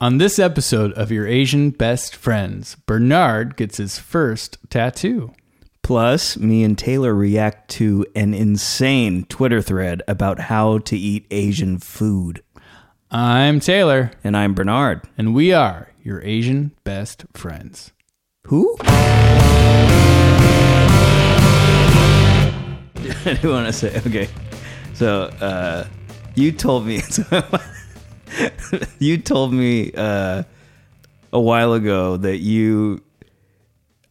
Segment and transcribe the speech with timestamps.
[0.00, 5.32] On this episode of Your Asian Best Friends, Bernard gets his first tattoo.
[5.82, 11.78] Plus, me and Taylor react to an insane Twitter thread about how to eat Asian
[11.78, 12.42] food.
[13.10, 15.00] I'm Taylor, And I'm Bernard.
[15.16, 17.90] and we are your Asian Best Friends.
[18.46, 18.76] Who?
[23.24, 24.28] I do want to say, okay.
[24.94, 25.86] So, uh,
[26.36, 27.00] you told me,
[28.98, 30.42] you told me uh,
[31.32, 33.02] a while ago that you,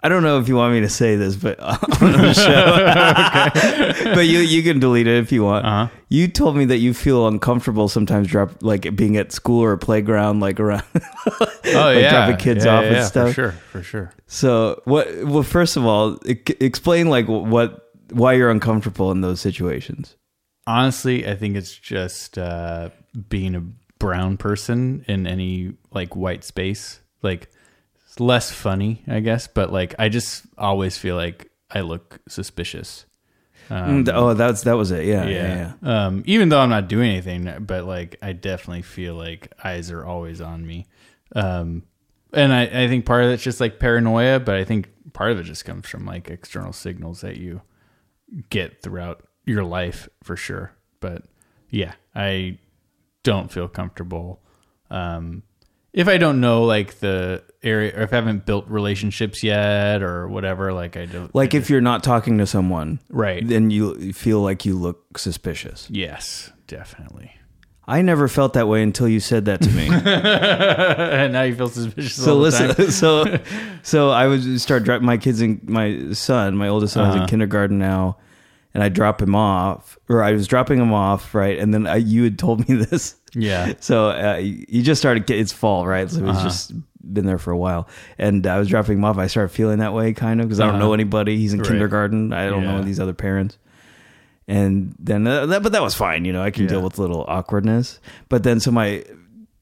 [0.02, 1.78] I don't know if you want me to say this, but on
[2.12, 5.66] the show, but you you can delete it if you want.
[5.66, 5.88] Uh-huh.
[6.10, 10.40] You told me that you feel uncomfortable sometimes, drop like being at school or playground,
[10.40, 13.30] like around, Oh like dropping kids off and stuff.
[13.30, 14.14] For sure, for sure.
[14.28, 15.08] So what?
[15.24, 20.16] Well, first of all, explain like what why you're uncomfortable in those situations.
[20.66, 22.90] Honestly, I think it's just uh,
[23.30, 23.64] being a
[24.00, 27.02] brown person in any like white space.
[27.22, 27.50] Like
[28.06, 33.06] it's less funny, I guess, but like I just always feel like I look suspicious.
[33.70, 35.06] Um, oh, that's that was it.
[35.06, 36.06] Yeah, yeah, yeah.
[36.06, 40.06] Um, even though I'm not doing anything, but like I definitely feel like eyes are
[40.06, 40.88] always on me.
[41.36, 41.84] Um,
[42.34, 45.40] and I, I think part of it's just like paranoia, but I think part of
[45.40, 47.62] it just comes from like external signals that you
[48.50, 50.72] get throughout your life for sure.
[51.00, 51.24] But
[51.70, 52.60] yeah, I
[53.32, 54.40] don't feel comfortable.
[54.90, 55.44] Um,
[55.94, 60.28] if I don't know like the area or if I haven't built relationships yet or
[60.28, 63.46] whatever, like I don't Like if you're not talking to someone, right.
[63.48, 65.88] then you feel like you look suspicious.
[65.90, 67.32] Yes, definitely.
[67.90, 69.88] I never felt that way until you said that to me.
[69.92, 72.16] and now you feel suspicious.
[72.16, 73.40] so listen, so
[73.82, 77.22] so I would start drop my kids in my son, my oldest son, is in
[77.22, 77.28] Uh-huh.
[77.30, 78.18] kindergarten now,
[78.74, 81.96] and I drop him off, or I was dropping him off, right, and then I,
[81.98, 83.16] you had told me this.
[83.34, 83.74] Yeah.
[83.80, 85.30] So uh, you just started.
[85.30, 86.10] It's fall, right?
[86.10, 86.44] So it's Uh-huh.
[86.44, 86.74] just
[87.14, 87.88] been there for a while,
[88.18, 89.18] and I was dropping him off.
[89.18, 90.86] I started feeling that way, kind of, because I don't Uh-huh.
[90.86, 91.38] know anybody.
[91.38, 91.70] He's in Right.
[91.70, 92.34] kindergarten.
[92.34, 92.78] I don't Yeah.
[92.78, 93.58] know these other parents.
[94.48, 96.24] And then, uh, that, but that was fine.
[96.26, 96.70] You know, I can Yeah.
[96.70, 98.00] deal with a little awkwardness.
[98.30, 99.04] But then, so my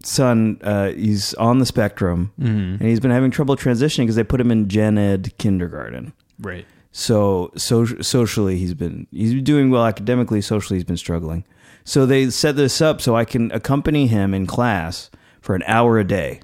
[0.04, 2.80] son, uh, he's on the spectrum, Mhm.
[2.80, 6.14] and he's been having trouble transitioning because they put him in gen ed kindergarten.
[6.40, 6.66] Right.
[6.92, 10.40] So, so socially, he's been he's been doing well academically.
[10.42, 11.44] Socially, he's been struggling.
[11.86, 15.10] So they set this up so I can accompany him in class
[15.40, 16.42] for an hour a day.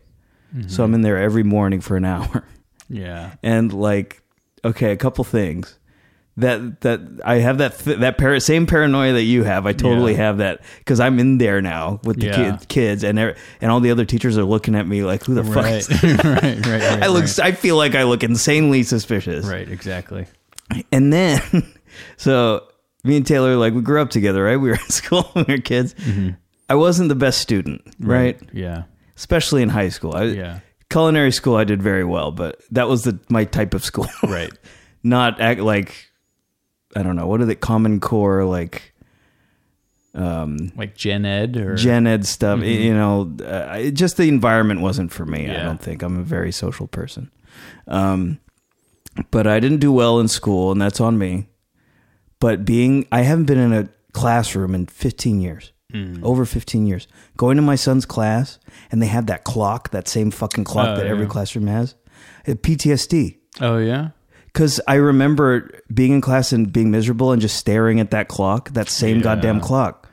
[0.68, 2.44] So I'm in there every morning for an hour,
[2.90, 3.35] Yeah.
[3.41, 4.22] and like,
[4.66, 5.78] okay, a couple things
[6.38, 9.66] that that I have that that par- same paranoia that you have.
[9.66, 10.18] I totally Yeah.
[10.25, 12.58] have that because I'm in there now with the Yeah.
[12.58, 15.35] kid, kids, and they're, and all the other teachers are looking at me like, who
[15.35, 15.56] the fuck?
[15.63, 15.90] Right.
[15.90, 16.23] Is right.
[16.25, 16.66] Right.
[16.68, 17.03] Right.
[17.03, 17.23] I look.
[17.23, 17.40] Right.
[17.40, 19.46] I feel like I look insanely suspicious.
[19.46, 19.69] right.
[19.69, 20.25] Exactly.
[20.91, 21.41] And then,
[22.18, 22.63] so
[23.04, 24.58] me and Taylor, like, we grew up together, right?
[24.58, 25.96] We were in school when we were kids.
[26.70, 28.40] I wasn't the best student, right?
[28.54, 28.84] Yeah.
[29.18, 30.16] Especially in high school.
[30.16, 30.60] I, Yeah.
[30.90, 34.08] Culinary school, I did very well, but that was the my type of school.
[34.24, 34.52] Right.
[35.04, 36.12] Not act like,
[36.96, 38.94] I don't know, what are the Common Core, like,
[40.14, 42.62] um, Like Gen Ed or gen ed stuff.
[42.62, 45.50] You know, uh, it, just the environment wasn't for me.
[45.50, 47.32] I don't think I'm a very social person.
[47.88, 48.40] Um,
[49.32, 51.48] but I didn't do well in school, and that's on me.
[52.41, 56.22] But being, I haven't been in a classroom in 15 years, Mm.
[56.24, 57.07] over 15 years.
[57.38, 58.59] Going to my son's class,
[58.91, 61.96] and they have that clock, that same fucking clock Oh, that every classroom has.
[62.47, 63.38] Uh, PTSD.
[63.62, 64.09] Oh yeah.
[64.46, 68.69] Because I remember being in class and being miserable and just staring at that clock,
[68.72, 69.23] that same Yeah.
[69.23, 70.09] goddamn clock.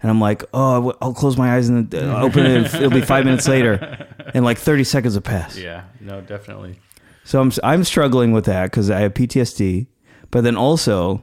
[0.00, 2.72] And I'm like, oh, I'll close my eyes and uh, open it.
[2.74, 5.58] It'll be five minutes later, and like 30 seconds have passed.
[5.58, 5.82] Yeah.
[6.00, 6.20] No.
[6.22, 6.78] Definitely.
[7.24, 9.86] So I'm I'm struggling with that because I have PTSD,
[10.30, 11.22] but then also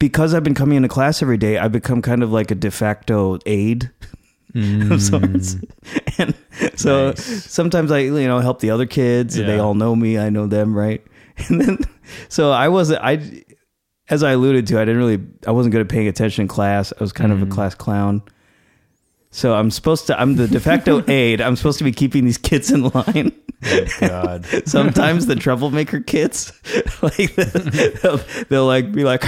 [0.00, 2.70] because I've been coming into class every day, I've become kind of like a de
[2.72, 3.88] facto aide
[4.56, 5.56] of sorts.
[6.18, 6.34] And
[6.74, 7.16] so Mm.
[7.16, 7.44] Nice.
[7.50, 10.18] sometimes I you know help the other kids, and they all know me.
[10.18, 11.02] I know them, right?
[11.48, 11.78] And then
[12.28, 13.44] so I wasn't I.
[14.10, 16.92] As I alluded to, I didn't really, I wasn't good at paying attention in class.
[16.92, 17.36] I was kind Mm.
[17.36, 18.22] of a class clown.
[19.32, 21.40] So I'm supposed to, I'm the de facto aide.
[21.40, 23.32] I'm supposed to be keeping these kids in line.
[23.62, 24.46] Oh, God.
[24.66, 26.50] sometimes the troublemaker kids
[27.02, 28.16] like they'll,
[28.48, 29.20] they'll like be like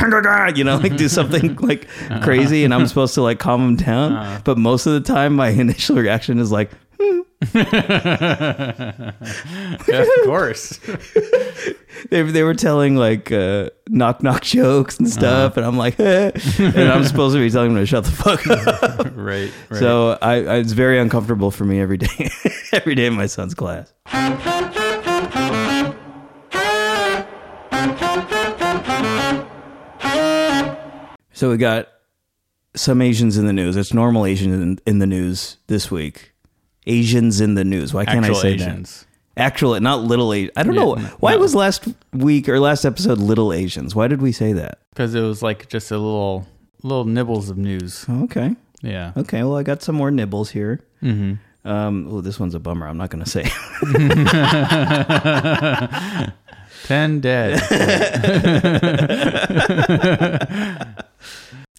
[0.56, 1.87] you know like do something like
[2.23, 4.41] crazy and i'm supposed to like calm them down Uh-huh.
[4.44, 6.71] but most of the time my initial reaction is like
[7.55, 9.12] yeah,
[9.89, 10.79] of course.
[12.11, 16.31] they, they were telling like uh, knock knock jokes and stuff and i'm like eh.
[16.59, 19.53] and i'm supposed to be telling them to shut the fuck up right.
[19.71, 19.79] Right.
[19.79, 22.31] so I, I it's very uncomfortable for me every day
[22.73, 23.93] every day in my son's class
[31.43, 31.88] So we got
[32.77, 33.77] some Asians in the news.
[33.77, 36.31] It's normal Asians in, in the news this week.
[36.87, 37.94] Asians in the news.
[37.94, 39.06] Why can't Actual I say Asians.
[39.34, 39.43] that?
[39.43, 40.52] Actual, not little Asians.
[40.56, 40.94] I don't Yeah, know.
[40.94, 43.94] no, Why was last week or last episode little Asians?
[43.94, 44.79] Why did we say that?
[44.90, 46.46] Because it was like just a little
[46.82, 48.05] little nibbles of news.
[48.08, 48.55] Okay.
[48.82, 49.12] Yeah.
[49.17, 49.43] Okay.
[49.43, 50.81] Well, I got some more nibbles here.
[51.02, 51.34] Mm-hmm.
[51.69, 52.88] Um, oh, this one's a bummer.
[52.88, 53.44] I'm not going to say.
[56.85, 57.62] Ten dead.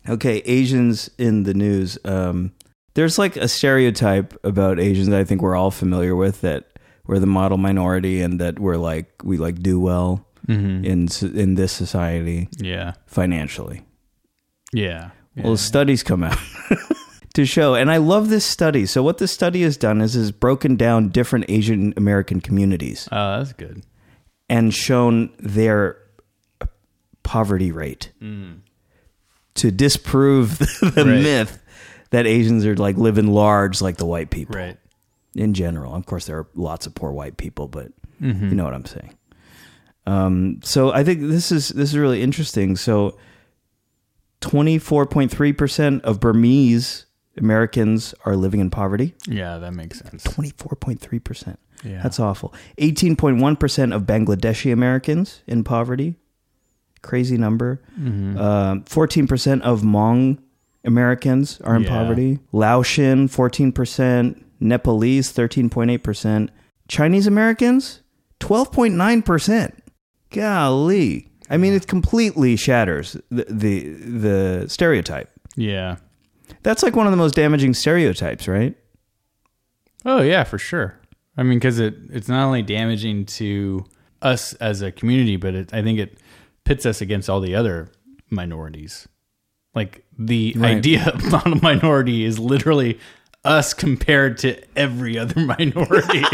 [0.10, 1.98] okay, Asians in the news.
[2.06, 2.54] Um,
[2.96, 6.70] there's like a stereotype about Asians that I think we're all familiar with that
[7.06, 10.86] we're the model minority and that we're like we like do well mm-hmm.
[10.86, 11.08] in
[11.38, 12.94] in this society Yeah.
[13.08, 13.82] financially.
[14.72, 15.12] Yeah.
[15.36, 15.44] yeah.
[15.44, 16.38] Well, studies come out
[17.36, 18.86] to show, and I love this study.
[18.86, 23.38] So, what this study has done is is broken down different Asian American communities oh,
[23.38, 23.84] that's good.
[24.50, 25.98] and shown their
[27.24, 28.60] poverty rate Mm.
[29.56, 31.22] to disprove the Right.
[31.24, 31.60] myth
[32.14, 34.78] that Asians are like living large like the white people Right.
[35.36, 35.94] in general.
[35.96, 38.50] Of course, there are lots of poor white people, but Mm-hmm.
[38.50, 39.14] you know what I'm saying.
[40.06, 42.76] Um, so I think this is this is really interesting.
[42.78, 43.18] So,
[44.42, 47.06] twenty four point three percent of Burmese
[47.38, 49.16] Americans are living in poverty.
[49.28, 50.24] Yeah, that makes sense.
[50.24, 51.60] Twenty four point three percent.
[51.84, 52.02] Yeah.
[52.04, 52.54] That's awful.
[52.78, 56.16] Eighteen point one percent of Bangladeshi Americans in poverty.
[57.02, 57.82] Crazy number.
[58.00, 58.38] Mhm.
[58.40, 60.38] Um, Fourteen percent of Hmong
[60.86, 61.90] Americans are in Yeah.
[61.90, 62.40] poverty.
[62.52, 64.46] Laotian, fourteen percent.
[64.60, 66.50] Nepalese, thirteen point eight percent.
[66.88, 68.02] Chinese Americans,
[68.40, 69.74] twelve point nine percent.
[70.32, 75.30] Golly, I mean, it completely shatters the, the the stereotype.
[75.56, 75.98] yeah.
[76.62, 78.76] That's like one of the most damaging stereotypes, right?
[80.06, 81.00] Oh yeah, for sure.
[81.38, 83.86] I mean, because it it's not only damaging to
[84.22, 86.18] us as a community, but it, I think it
[86.64, 87.90] pits us against all the other
[88.30, 89.08] minorities.
[89.76, 90.78] Like the Right.
[90.78, 93.00] idea of model minority is literally
[93.46, 96.22] us compared to every other minority.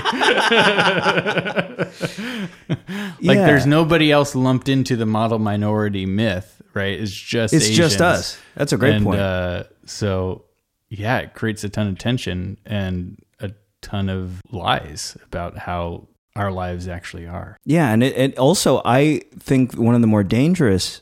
[2.69, 3.45] like Yeah.
[3.45, 6.99] there's nobody else lumped into the model minority myth, right?
[6.99, 8.37] It's just It's just us.
[8.55, 9.19] That's a great and, point.
[9.19, 10.45] Uh, so
[10.89, 13.51] yeah, it creates a ton of tension and a
[13.81, 17.57] ton of lies about how our lives actually are.
[17.65, 21.01] Yeah, and it, it also I think one of the more dangerous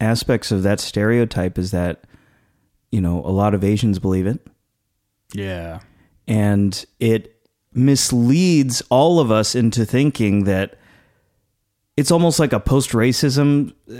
[0.00, 2.04] aspects of that stereotype is that
[2.90, 4.46] you know a lot of Asians believe it,
[5.34, 5.80] Yeah.
[6.26, 7.32] and it
[7.72, 10.76] misleads all of us into thinking that
[11.96, 13.94] it's almost like a post-racism, uh,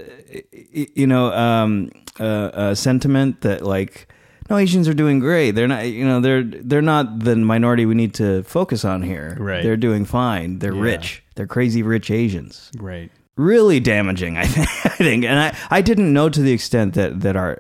[0.95, 1.91] you know, um,
[2.21, 4.09] uh, uh, sentiment that like.
[4.49, 5.53] No, Asians are doing great.
[5.53, 9.37] They're not, you know, they're they're not the minority we need to focus on here.
[9.41, 9.63] Right.
[9.65, 10.61] They're doing fine.
[10.61, 10.81] They're Yeah.
[10.83, 11.25] rich.
[11.35, 13.11] They're crazy rich Asians Right.
[13.37, 14.37] Really damaging.
[14.37, 14.69] I think.
[14.87, 17.59] I think, and I, I didn't know to the extent that that our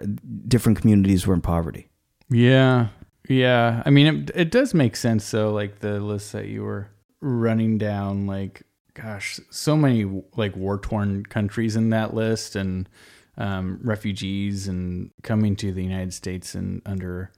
[0.49, 1.90] different communities were in poverty.
[2.31, 2.88] Yeah.
[3.28, 3.82] Yeah.
[3.84, 6.88] I mean, it, it does make sense, though, like the list that you were
[7.20, 8.62] running down, like,
[8.94, 10.05] gosh, so many
[10.37, 12.88] like war torn countries in that list and
[13.37, 17.32] um, refugees and coming to the United States and under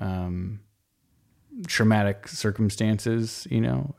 [0.00, 0.60] um,
[1.66, 3.94] traumatic circumstances, you know.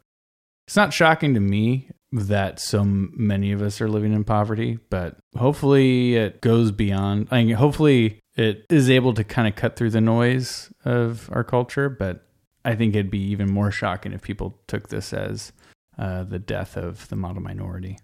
[0.67, 5.17] It's not shocking to me that so many of us are living in poverty, but
[5.35, 7.27] hopefully it goes beyond.
[7.31, 11.43] I mean, hopefully it is able to kind of cut through the noise of our
[11.43, 11.89] culture.
[11.89, 12.25] But
[12.63, 15.51] I think it'd be even more shocking if people took this as
[15.97, 17.99] uh, the death of the model minority.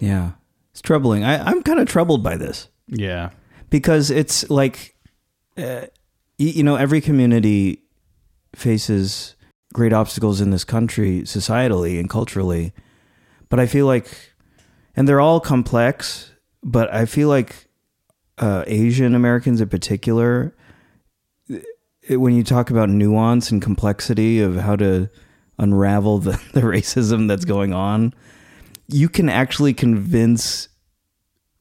[0.00, 0.32] Yeah,
[0.72, 1.24] it's troubling.
[1.24, 3.30] I, I'm kind of troubled by this Yeah,
[3.70, 4.96] because it's like,
[5.56, 5.86] uh,
[6.36, 7.82] you know, every community
[8.56, 9.36] faces
[9.72, 12.72] great obstacles in this country, societally and culturally.
[13.48, 14.32] But I feel like,
[14.96, 16.32] and they're all complex.
[16.62, 17.68] But I feel like
[18.38, 20.54] uh, Asian Americans in particular,
[21.48, 25.08] it- when you talk about nuance and complexity of how to
[25.58, 28.12] unravel the, the racism that's going on,
[28.88, 30.68] you can actually convince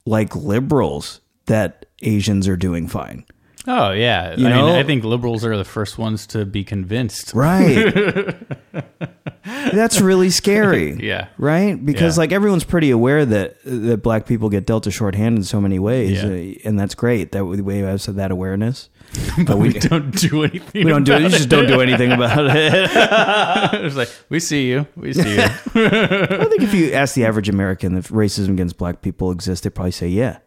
[0.06, 3.26] like liberals that Asians are doing fine.
[3.66, 4.66] Oh yeah, You I know?
[4.66, 7.34] mean, I think liberals are the first ones to be convinced.
[7.34, 8.36] Right.
[9.46, 10.94] That's really scary.
[11.04, 11.84] Yeah, Right?
[11.84, 12.22] Because Yeah.
[12.22, 15.80] like everyone's pretty aware that that black people get dealt a shorthand in so many
[15.80, 16.30] ways, Yeah.
[16.30, 18.90] uh, and that's great that we we have that awareness.
[19.46, 20.86] but we don't do anything.
[20.86, 21.22] We don't do it.
[21.24, 23.76] You just don't do anything about it.
[23.86, 25.42] it's like we see you, we see you.
[25.42, 29.70] I think if you ask the average American if racism against black people exists, they
[29.70, 30.38] probably say yeah.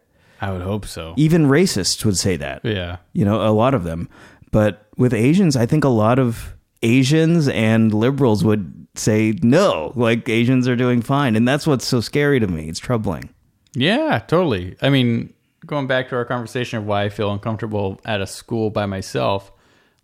[0.41, 1.13] I would hope so.
[1.17, 2.63] Even racists would say that.
[2.65, 4.09] Yeah, you know, a lot of them.
[4.51, 10.27] But with Asians, I think a lot of Asians and liberals would say no, like
[10.29, 11.35] Asians are doing fine.
[11.35, 12.69] And that's what's so scary to me.
[12.69, 13.29] It's troubling.
[13.73, 14.75] yeah, totally.
[14.81, 15.33] I mean,
[15.65, 19.51] going back to our conversation of why I feel uncomfortable at a school by myself,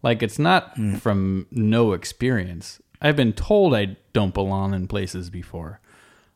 [0.01, 2.81] Like it's not from no experience.
[3.01, 5.79] I've been told I don't belong in places before.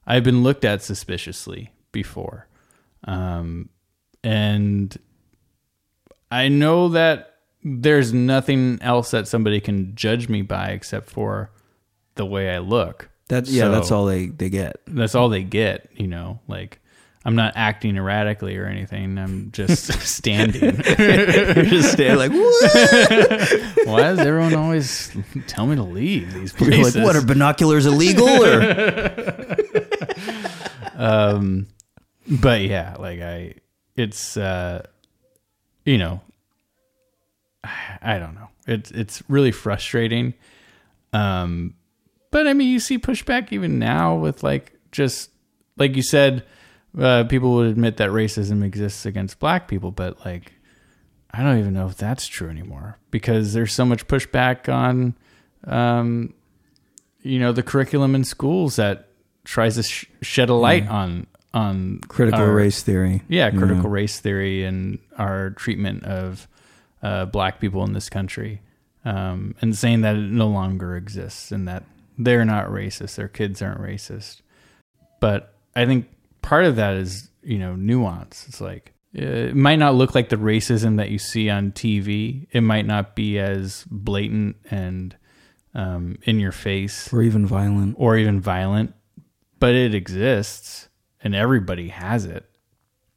[0.05, 2.47] I've been looked at suspiciously before.
[3.03, 3.69] Um,
[4.23, 4.97] and
[6.31, 7.36] I know that
[7.81, 11.51] there's nothing else that somebody can judge me by except for
[12.15, 13.09] the way I look.
[13.29, 14.77] That's yeah, So- that's all they they get.
[14.87, 16.79] That's all they get, you know, like
[17.25, 19.17] I'm not acting erratically or anything.
[19.17, 20.61] I'm just standing.
[20.63, 23.85] You're just standing like, what?
[23.85, 25.11] Why does everyone always
[25.47, 26.95] tell me to leave these You're places?
[26.95, 28.29] like, what are binoculars illegal?
[28.29, 28.61] Or
[30.95, 31.67] um
[32.27, 33.53] but yeah like i
[33.95, 34.85] it's uh
[35.85, 36.21] you know
[38.01, 38.47] i don't know.
[38.67, 40.33] It's it's really frustrating.
[41.13, 41.73] Um
[42.31, 45.29] but i mean you see pushback even now with like just
[45.77, 46.43] like you said
[46.99, 50.51] uh people would admit that racism exists against black people but like
[51.31, 55.15] i don't even know if that's true anymore because there's so much pushback on
[55.65, 56.33] um
[57.21, 59.07] you know the curriculum in schools that
[59.45, 63.21] tries to sh- shed a light on on critical our- race theory.
[63.29, 66.47] yeah critical race theory and our treatment of
[67.07, 68.61] uh, black people in this country
[69.05, 71.83] um, and saying that it no longer exists and that
[72.17, 74.41] they're not racist their kids aren't racist
[75.19, 76.07] but i think
[76.41, 80.35] part of that is you know nuance it's like it might not look like the
[80.35, 85.15] racism that you see on tv it might not be as blatant and
[85.77, 87.95] um, in your face or even violent.
[87.99, 88.93] or even violent,
[89.59, 90.89] but it exists
[91.21, 92.45] and everybody has it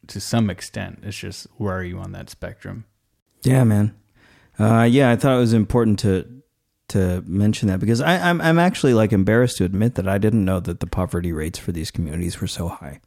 [0.07, 1.01] to some extent.
[1.03, 2.85] It's just where are you on that spectrum?
[3.43, 3.95] Yeah, man.
[4.59, 6.27] Uh, yeah, I thought it was important to
[6.89, 10.45] to mention that because I, I'm I'm actually like embarrassed to admit that I didn't
[10.45, 13.01] know that the poverty rates for these communities were so high.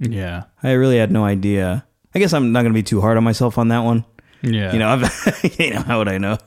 [0.00, 0.44] Yeah.
[0.62, 1.86] I really had no idea.
[2.14, 4.04] I guess I'm not going to be too hard on myself on that one.
[4.42, 4.72] Yeah.
[4.72, 6.38] You know, I've, you know how would I know?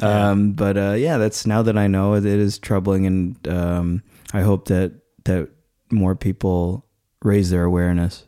[0.00, 4.40] Um, but uh, yeah, that's now that I know it is troubling, and um, I
[4.40, 4.92] hope that
[5.24, 5.50] that
[5.90, 6.86] more people
[7.22, 8.24] raise their awareness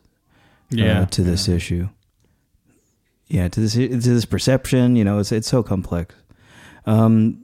[0.71, 1.05] uh, yeah.
[1.05, 1.89] to this issue.
[3.27, 6.15] Yeah, to this to this perception, you know, it's it's so complex.
[6.85, 7.43] Um,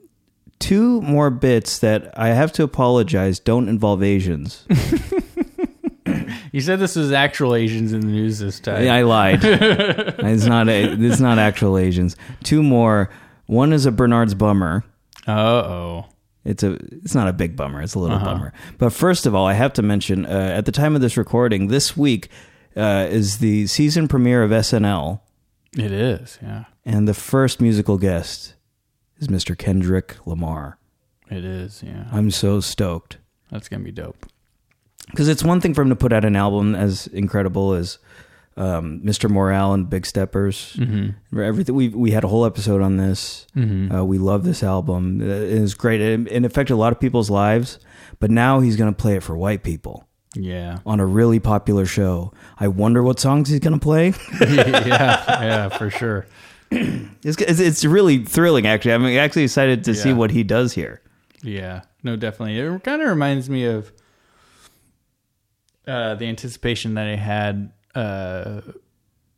[0.58, 4.66] two more bits that I have to apologize don't involve Asians.
[6.54, 8.88] You said this was actual Asians in the news this time.
[8.88, 9.40] I lied.
[9.42, 12.14] it's not a, it's not actual Asians.
[12.44, 13.10] Two more.
[13.46, 14.84] One is a Bernard's bummer.
[15.26, 16.06] Uh oh.
[16.44, 17.82] It's a it's not a big bummer.
[17.82, 18.52] It's a little bummer.
[18.78, 21.66] But first of all, I have to mention uh, at the time of this recording,
[21.66, 22.28] this week
[22.76, 25.22] uh, is the season premiere of SNL,
[25.76, 26.38] It is.
[26.42, 26.64] Yeah.
[26.84, 28.54] and the first musical guest
[29.18, 29.56] is Mr.
[29.56, 30.78] Kendrick Lamar.
[31.30, 31.82] It is.
[31.82, 32.04] Yeah.
[32.12, 33.18] I'm so stoked
[33.50, 34.26] That's gonna be dope.
[35.10, 37.98] because it's one thing for him to put out an album as incredible as
[38.56, 39.28] um, Mr.
[39.28, 40.76] Morale and Big Steppers.
[40.78, 41.40] Mm-hmm.
[41.40, 43.46] Everything we we had a whole episode on this.
[43.56, 43.92] Mm-hmm.
[43.92, 45.20] Uh, we love this album.
[45.20, 46.00] It was great.
[46.00, 47.80] It, it affected a lot of people's lives.
[48.20, 50.78] But now he's going to play it for white people yeah.
[50.84, 52.32] on a really popular show.
[52.58, 54.14] I wonder what songs he's going to play.
[54.40, 55.42] yeah.
[55.42, 55.68] Yeah.
[55.68, 56.26] For sure.
[56.70, 58.92] it's, it's, really thrilling, actually.
[58.92, 61.00] I'm actually excited to see what he does here.
[61.42, 62.58] Yeah, no, definitely.
[62.58, 63.92] It kind of reminds me of
[65.86, 68.62] uh, the anticipation that I had uh,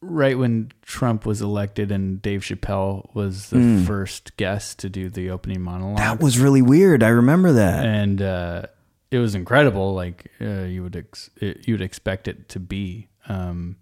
[0.00, 5.31] right when Trump was elected and Dave Chappelle was the first guest to do the
[5.31, 5.99] opening monologue.
[5.99, 7.03] That was really weird.
[7.03, 7.85] I remember that.
[7.85, 8.62] and uh,
[9.16, 9.94] it was incredible.
[9.94, 13.76] Like uh, you would ex- it, you would expect it to be, um,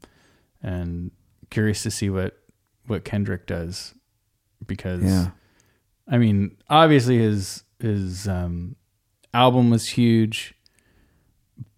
[0.62, 1.10] and
[1.50, 2.38] curious to see what
[2.86, 3.94] what Kendrick does
[4.66, 5.30] because Yeah.
[6.08, 8.76] I mean, obviously his his um,
[9.32, 10.54] album was huge,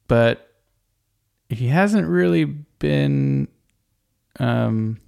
[0.09, 0.53] but
[1.49, 3.49] he hasn't really been.
[4.39, 4.99] Um,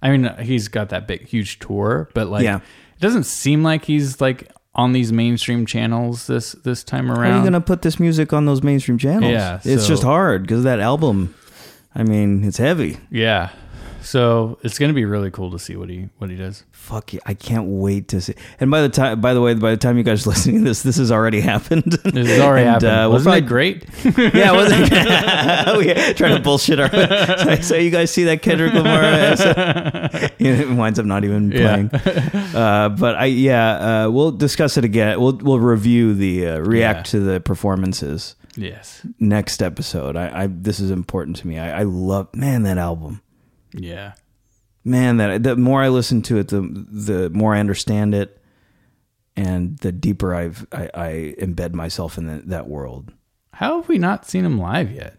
[0.00, 2.58] I mean, he's got that big, huge tour, but like, Yeah.
[2.58, 7.24] it doesn't seem like he's like on these mainstream channels this this time around.
[7.24, 9.30] How are you going to put this music on those mainstream channels?
[9.32, 11.34] Yeah, It's so- just hard because that album,
[11.94, 12.96] I mean, it's heavy.
[13.10, 13.50] yeah,
[14.02, 16.64] so it's gonna be really cool to see what he what he does.
[16.72, 18.34] Fuck yeah, I can't wait to see.
[18.60, 20.64] And by the time, by the way, by the time you guys are listening to
[20.64, 21.84] this, this has already happened.
[22.04, 22.90] This has already And, happened.
[22.90, 24.34] uh, we'll Wasn't probably- it great?
[24.34, 24.92] yeah, wasn't
[25.68, 26.88] oh, yeah, trying to bullshit our.
[27.38, 29.02] So, so you guys see that Kendrick Lamar?
[29.02, 31.88] uh, so- it winds up not even Yeah.
[31.88, 32.54] playing.
[32.54, 35.20] Uh, but I, yeah, uh, we'll discuss it again.
[35.20, 37.10] We'll we'll review the uh, react Yeah.
[37.12, 39.04] to the performances yes.
[39.18, 40.16] next episode.
[40.16, 41.58] I, I this is important to me.
[41.58, 43.20] I, I love man that album.
[43.72, 44.12] Yeah.
[44.84, 48.40] Man, that the more I listen to it, the the more I understand it,
[49.36, 53.12] and the deeper I've I, I embed myself in the, that world.
[53.52, 55.16] How have we not seen him live yet?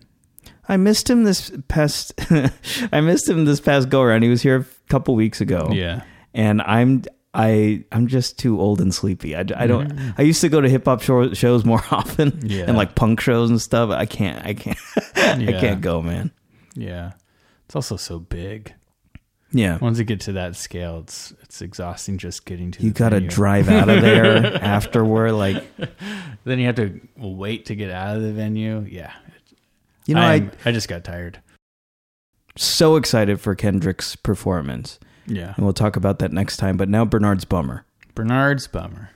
[0.67, 2.13] I missed him this past.
[2.91, 4.23] I missed him this past go around.
[4.23, 5.69] He was here a couple weeks ago.
[5.73, 6.03] Yeah.
[6.33, 7.03] and I'm
[7.33, 9.35] I I'm just too old and sleepy.
[9.35, 9.89] I, I don't.
[9.93, 10.09] Mm-hmm.
[10.17, 12.63] I used to go to hip hop show, shows more often, Yeah.
[12.67, 13.89] and like punk shows and stuff.
[13.91, 14.43] I can't.
[14.45, 14.77] I can't.
[15.15, 16.31] I can't go, man.
[16.75, 17.11] Yeah.
[17.69, 18.73] It's also so big.
[19.51, 22.97] Yeah, Once you get to that scale, it's it's exhausting just getting to you the
[22.99, 23.29] got to venue.
[23.29, 25.31] drive out of there afterward.
[25.33, 25.63] Like
[26.43, 28.85] Then you have to wait to get out of the venue.
[28.87, 29.11] Yeah.
[30.05, 31.41] you know, I, I I just got tired.
[32.55, 35.53] so excited for Kendrick's performance, Yeah.
[35.57, 36.77] and we'll talk about that next time.
[36.77, 37.85] But now Bernard's bummer.
[38.13, 39.09] Bernard's bummer.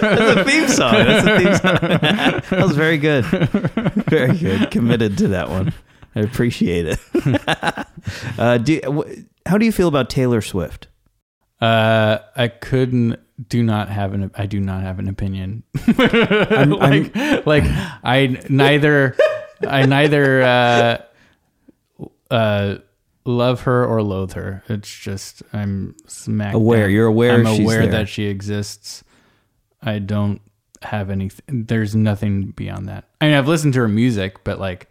[0.00, 0.92] That's a theme song.
[0.92, 1.78] That's a theme song.
[2.50, 3.24] that was very good.
[3.24, 4.70] Very good.
[4.70, 5.72] Committed to that one.
[6.16, 6.98] I appreciate it.
[8.38, 10.88] uh, do, wh- how do you feel about Taylor Swift?
[11.60, 13.20] Uh, I couldn't.
[13.48, 14.30] Do not have an.
[14.34, 15.62] I do not have an opinion.
[15.98, 17.14] like,
[17.46, 17.64] like
[18.02, 19.14] I neither.
[19.60, 20.98] I neither uh,
[22.30, 22.76] uh,
[23.26, 24.62] love her or loathe her.
[24.68, 26.82] It's just I'm smack Aware.
[26.84, 29.02] dab- You're aware I'm she's aware that she exists.
[29.82, 30.40] I don't
[30.82, 31.64] have anything.
[31.66, 33.04] There's nothing beyond that.
[33.20, 34.88] I mean, I've listened to her music, but like,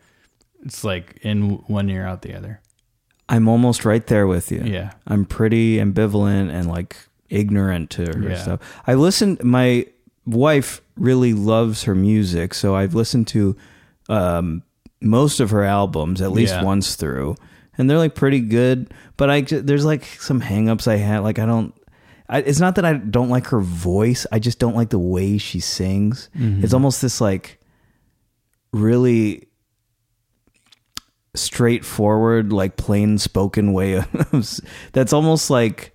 [0.63, 2.61] it's like in one ear out the other.
[3.29, 4.61] I'm almost right there with you.
[4.63, 4.91] Yeah.
[5.07, 6.95] I'm pretty ambivalent and like
[7.29, 8.35] ignorant to her Yeah.
[8.41, 8.81] stuff.
[8.85, 9.43] I listened.
[9.43, 9.87] My
[10.25, 13.55] wife really loves her music, so I've listened to
[14.09, 14.61] um,
[15.01, 16.63] most of her albums at least Yeah.
[16.63, 17.35] once through,
[17.77, 18.93] and they're like pretty good.
[19.17, 21.19] But I there's like some hangups I had.
[21.19, 21.73] Like I don't.
[22.27, 24.25] I, it's not that I don't like her voice.
[24.31, 26.29] I just don't like the way she sings.
[26.33, 27.59] It's almost this like
[28.73, 29.47] really
[31.35, 34.59] straightforward, like plain spoken way of
[34.93, 35.93] that's almost like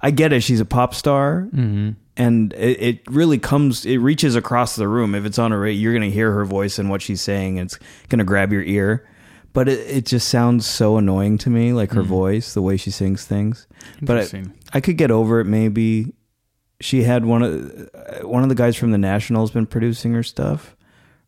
[0.00, 0.42] I get it.
[0.42, 1.90] She's a pop star, Mm-hmm.
[2.16, 3.84] and it, it really comes.
[3.86, 5.14] It reaches across the room.
[5.14, 7.58] If it's on a radio, you're going to hear her voice and what she's saying.
[7.58, 9.06] And it's going to grab your ear.
[9.52, 12.90] But it, it just sounds so annoying to me, like her voice, the way she
[12.90, 13.66] sings things.
[14.00, 15.44] But I, I could get over it.
[15.46, 16.14] Maybe
[16.80, 20.22] she had one of uh, one of the guys from the Nationals been producing her
[20.22, 20.76] stuff,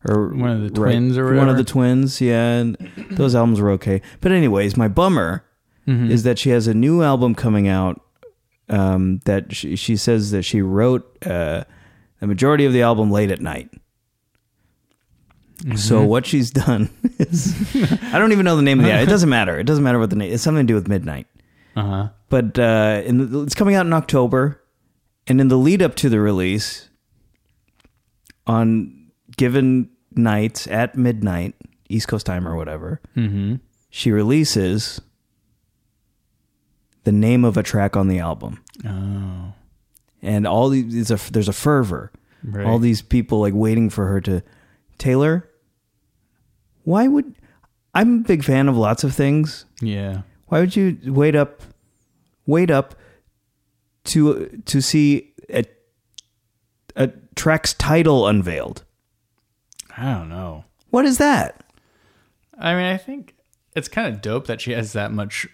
[0.07, 2.21] or One of the twins or one of the twins.
[2.21, 2.77] Yeah, and
[3.11, 4.01] those albums were okay.
[4.21, 5.45] But anyways, my bummer
[5.85, 6.11] Mm-hmm.
[6.11, 7.99] is that she has a new album coming out
[8.69, 11.65] um, that she, she says that she wrote uh,
[12.21, 13.69] the majority of the album late at night.
[15.63, 15.75] Mm-hmm.
[15.77, 17.55] So what she's done is
[18.13, 19.07] I don't even know the name of the album.
[19.07, 19.57] It doesn't matter.
[19.59, 20.33] It doesn't matter what the name.
[20.33, 21.27] It's something to do with midnight.
[21.75, 22.09] Uh huh.
[22.29, 24.61] But uh, in the, it's coming out in October,
[25.27, 26.89] and in the lead up to the release,
[28.45, 31.55] on given nights at midnight,
[31.89, 33.55] East Coast time or whatever, Mm-hmm.
[33.89, 34.99] she releases
[37.03, 39.53] the name of a track on the album, Oh.
[40.21, 42.11] and all these there's a, there's a fervor.
[42.43, 42.65] Right.
[42.65, 44.43] All these people like waiting for her to
[44.97, 45.49] Taylor.
[46.83, 47.35] Why would
[47.93, 49.65] I'm a big fan of lots of things.
[49.81, 50.21] Yeah.
[50.47, 51.61] Why would you wait up,
[52.45, 52.95] wait up
[54.05, 55.63] to to see a
[56.95, 58.83] a track's title unveiled?
[59.95, 60.65] I don't know.
[60.89, 61.63] What is that?
[62.57, 63.35] I mean, I think
[63.75, 65.47] it's kind of dope that she has that much,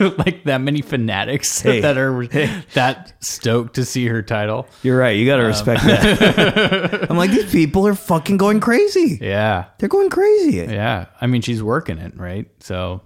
[0.18, 1.80] like that many fanatics Hey.
[1.80, 2.26] that are
[2.74, 4.66] that stoked to see her title.
[4.82, 5.10] You're right.
[5.16, 7.06] You got to um, respect that.
[7.10, 9.18] I'm like these people are fucking going crazy.
[9.20, 9.66] Yeah.
[9.78, 10.56] They're going crazy.
[10.58, 11.06] Yeah.
[11.20, 12.46] I mean, she's working it, right?
[12.60, 13.02] So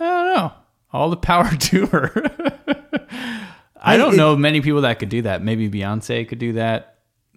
[0.00, 0.52] I don't know.
[0.92, 2.12] All the power to her.
[3.76, 5.42] I don't it- know many people that could do that.
[5.42, 6.88] Maybe Beyonce could do that.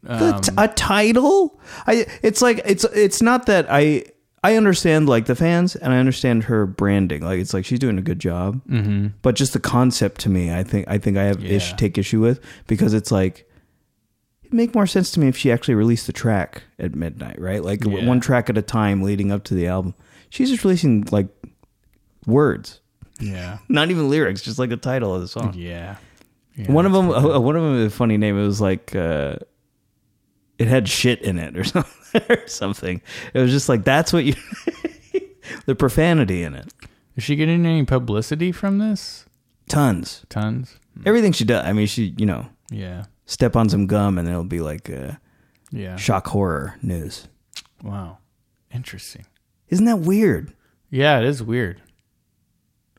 [0.04, 1.60] The t- a um, title?
[1.88, 4.04] I it's like it's it's not that I
[4.46, 7.24] I understand like the fans and I understand her branding.
[7.24, 8.62] Like it's like she's doing a good job.
[8.68, 9.08] Mm-hmm.
[9.24, 12.22] But just the concept to me, I think I think I have ish, take issue
[12.22, 13.50] with because it's like
[14.44, 17.64] it'd make more sense to me if she actually released the track at midnight, right?
[17.64, 18.06] Like Yeah.
[18.06, 19.96] one track at a time leading up to the album.
[20.30, 21.28] She's just releasing like
[22.28, 22.82] words,
[23.20, 23.58] Yeah.
[23.70, 25.54] not even lyrics, just like the title of the song.
[25.56, 25.96] Yeah.
[26.56, 28.38] Yeah, One of them, uh, one of them, a funny name.
[28.38, 29.38] It was like uh,
[30.58, 32.22] it had shit in it or something.
[32.30, 33.02] or something.
[33.34, 34.36] It was just like that's what you.
[35.66, 36.74] the profanity in it.
[37.16, 39.26] Is she getting any publicity from this?
[39.68, 40.26] tons.
[40.30, 40.80] Tons.
[41.06, 41.66] Everything she does.
[41.66, 43.06] I mean, she you know Yeah.
[43.26, 45.14] step on some gum and it'll be like uh,
[45.72, 45.96] Yeah.
[45.98, 47.28] shock horror news.
[47.84, 48.20] Wow.
[48.74, 49.26] Interesting.
[49.70, 50.54] Isn't that weird?
[50.90, 51.82] Yeah, it is weird.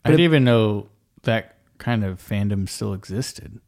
[0.05, 0.89] I didn't it- even know
[1.23, 3.61] that kind of fandom still existed.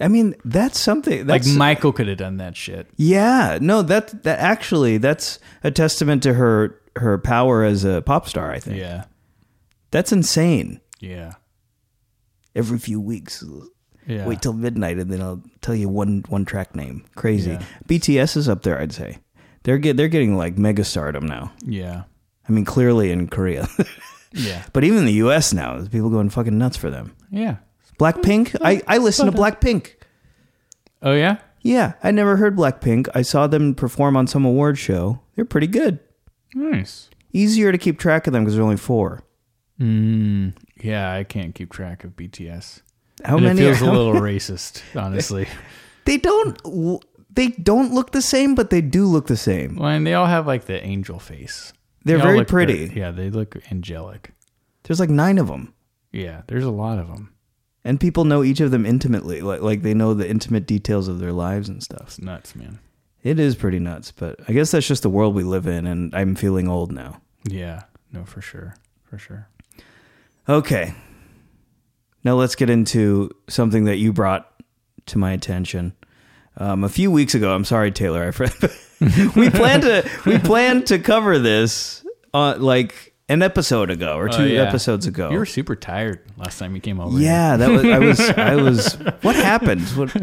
[0.00, 1.26] I mean, that's something.
[1.26, 2.88] That's, like Michael could have done that shit.
[2.96, 8.28] yeah, no, that that actually that's a testament to her her power as a pop
[8.28, 8.50] star.
[8.52, 9.04] I think Yeah.
[9.90, 10.80] that's insane.
[11.00, 11.32] Yeah.
[12.54, 13.42] Every few weeks,
[14.06, 14.26] Yeah.
[14.26, 17.04] Wait till midnight, and then I'll tell you one one track name.
[17.14, 17.52] Crazy.
[17.52, 17.62] Yeah.
[17.88, 18.78] BTS is up there.
[18.80, 19.18] I'd say
[19.62, 21.52] they're get they're getting like mega stardom now.
[21.64, 22.02] Yeah.
[22.48, 23.68] I mean, clearly in Korea,
[24.32, 24.64] Yeah.
[24.72, 25.52] But even in the U.S.
[25.52, 27.14] now, people going fucking nuts for them.
[27.30, 27.56] Yeah.
[27.98, 28.56] Blackpink.
[28.62, 29.92] I I listen to Blackpink.
[31.02, 31.38] Oh yeah.
[31.64, 33.08] Yeah, I never heard Blackpink.
[33.14, 35.20] I saw them perform on some award show.
[35.36, 36.00] They're pretty good.
[36.54, 37.08] Nice.
[37.32, 39.22] Easier to keep track of them because there's only four.
[39.80, 42.82] Mm, yeah, I can't keep track of BTS.
[43.24, 43.60] How and many?
[43.62, 45.46] It feels are- a little racist, honestly.
[46.04, 46.58] They don't.
[47.34, 49.76] They don't look the same, but they do look the same.
[49.76, 51.72] Well, and they all have like the angel face.
[52.04, 52.86] They're They very pretty.
[52.88, 54.32] very- yeah, they look angelic.
[54.82, 55.72] There's like nine of them,
[56.10, 57.32] Yeah, there's a lot of them.
[57.84, 59.40] And people know each of them intimately.
[59.40, 62.02] Like like they know the intimate details of their lives and stuff.
[62.08, 62.78] It's nuts, man.
[63.22, 66.14] It is pretty nuts, but I guess that's just the world we live in, and
[66.14, 67.20] I'm feeling old now.
[67.44, 69.48] Yeah, no, for sure, for sure.
[70.48, 70.94] Okay.
[72.24, 74.48] Now let's get into something that you brought
[75.06, 75.94] to my attention.
[76.56, 78.32] Um, a few weeks ago, I'm sorry, Taylor.
[78.38, 78.48] I
[79.36, 84.42] we planned to we planned to cover this uh, like an episode ago or two
[84.42, 84.62] Oh, yeah.
[84.62, 85.30] episodes ago.
[85.30, 87.18] You were super tired last time you came over.
[87.18, 88.94] yeah, that was I was I was.
[89.22, 89.82] What happened?
[89.96, 90.14] What?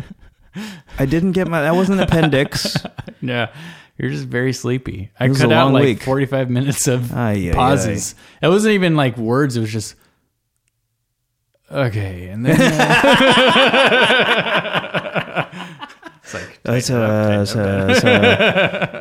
[0.98, 1.62] I didn't get my.
[1.62, 2.76] That wasn't appendix.
[3.22, 3.52] Yeah,
[3.98, 5.12] you're just very sleepy.
[5.20, 6.04] I It was cut a out like week.
[6.04, 8.16] 45 minutes of ay, pauses.
[8.42, 9.58] It wasn't even like words.
[9.58, 9.96] It was just
[11.70, 12.56] okay, and then
[16.24, 17.62] it's like That's tighten it up, uh, tighten it so-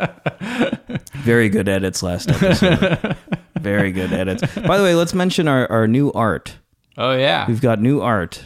[0.00, 0.32] up.
[0.40, 3.16] so- very good edits last episode.
[3.60, 4.42] Very good edits.
[4.54, 6.56] By the way, let's mention our, our new art.
[6.96, 8.42] oh yeah, We've got new art.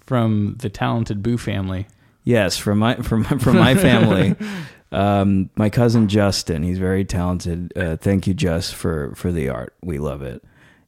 [0.00, 1.86] from the talented Boo family.
[2.24, 4.34] Yes, from my from from my family.
[4.92, 7.72] Um, my cousin Justin, he's very talented.
[7.76, 9.72] Uh, thank you, Just, for for the art.
[9.84, 10.42] We love it,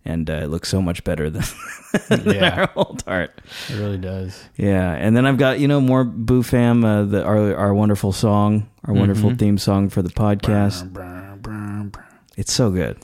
[0.04, 1.44] and uh, it looks so much better than,
[2.08, 2.62] than Yeah.
[2.62, 3.30] our old art.
[3.70, 4.42] It really does.
[4.56, 8.10] Yeah, and then I've got you know more Boo Fam, uh, the our our wonderful
[8.10, 9.38] song, our wonderful Mhm.
[9.38, 10.92] theme song for the podcast.
[10.92, 12.04] Brr, brr, brr.
[12.36, 12.98] It's so good,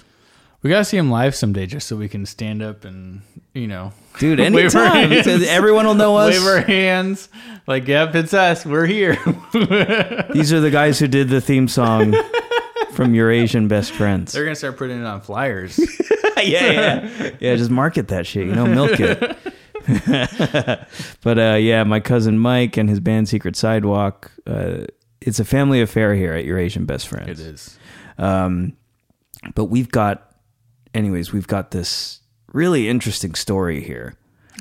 [0.62, 3.22] We gotta see him live someday, just so we can stand up and
[3.54, 4.40] you know dude.
[4.40, 5.26] Anytime, hands.
[5.46, 6.34] everyone will know us.
[6.34, 7.28] wave our hands.
[7.66, 8.66] Like, yep, it's us.
[8.66, 9.14] We're here.
[10.32, 12.14] These are the guys who did the theme song
[12.92, 14.32] from Your Asian Best Friends.
[14.32, 15.78] They're gonna start putting it on flyers.
[16.38, 17.56] yeah, yeah, yeah.
[17.56, 19.38] Just market that shit, you know, milk it.
[21.22, 24.30] but uh, yeah, my cousin Mike and his band Secret Sidewalk.
[24.46, 24.86] Uh,
[25.20, 27.28] it's a family affair here at Your Asian Best Friends.
[27.28, 27.78] it is.
[28.18, 28.76] Um,
[29.54, 30.27] but we've got,
[30.94, 32.20] anyways, we've got this
[32.52, 34.14] really interesting story here.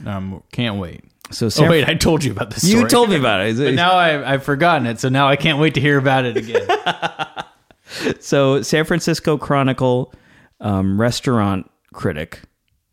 [0.06, 1.04] Um, can't wait.
[1.32, 2.68] So, Oh wait, I told you about this.
[2.68, 2.84] Story.
[2.84, 3.58] you told me about it.
[3.58, 6.38] But now I, I've forgotten it, so now I can't wait to hear about it
[6.38, 6.66] again.
[8.20, 10.14] so, San Francisco Chronicle
[10.60, 12.42] um, restaurant critic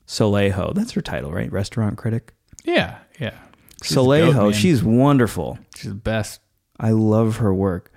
[0.07, 0.73] Soleil Ho.
[0.75, 1.51] That's her title, right?
[1.51, 2.35] Restaurant critic.
[2.65, 3.35] yeah, yeah.
[3.83, 4.51] She's Soleil Ho.
[4.53, 5.59] She's wonderful.
[5.77, 6.41] she's the best.
[6.81, 7.93] I love her work.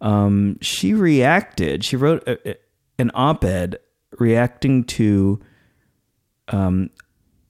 [0.00, 1.84] Um, she reacted.
[1.84, 2.56] She wrote a, a-
[2.98, 3.78] an op-ed
[4.18, 5.40] reacting to
[6.48, 6.90] um,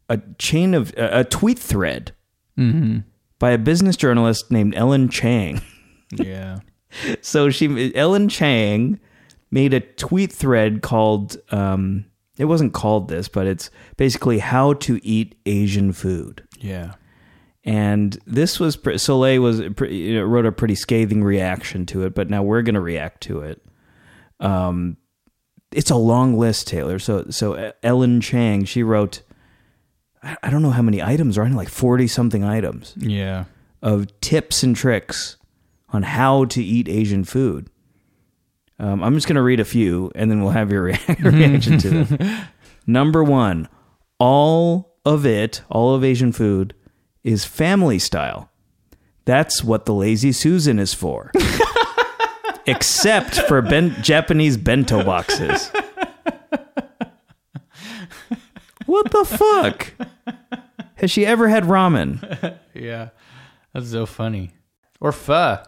[0.08, 2.12] a chain of a, a tweet thread
[2.58, 2.98] Mm-hmm.
[3.38, 5.62] by a business journalist named Ellen Chang.
[6.12, 6.58] Yeah.
[7.22, 9.00] so she Ellen Chang
[9.50, 12.04] made a tweet thread called um,
[12.36, 16.46] it wasn't called this, but it's basically how to eat Asian food.
[16.60, 16.92] Yeah.
[17.64, 22.14] And this was Soleil was pre- you know, wrote a pretty scathing reaction to it,
[22.14, 23.62] but now we're going to react to it.
[24.40, 24.98] Um,
[25.74, 26.98] it's a long list, Taylor.
[26.98, 29.22] So so Ellen Chang she wrote,
[30.22, 31.50] I don't know how many items, right?
[31.52, 33.44] Like forty something items Yeah.
[33.82, 35.36] of tips and tricks
[35.90, 37.68] on how to eat Asian food.
[38.78, 40.82] Um, I'm just going to read a few, and then we'll have your
[41.20, 42.28] reaction to them.
[42.86, 43.68] Number one,
[44.18, 46.74] all of it, all of Asian food,
[47.22, 48.50] is family style.
[49.24, 51.30] That's what the lazy Susan is for.
[52.66, 55.70] Except for ben- Japanese bento boxes.
[58.86, 59.92] what the fuck?
[60.96, 62.56] Has she ever had ramen?
[62.74, 63.08] Yeah.
[63.72, 64.50] That's so funny.
[65.00, 65.62] Or pho.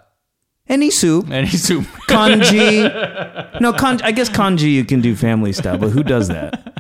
[0.68, 1.30] Any soup?
[1.30, 1.86] Any soup.
[2.08, 2.88] congee.
[3.60, 6.72] No, kan- I guess congee you can do family style, but who does that?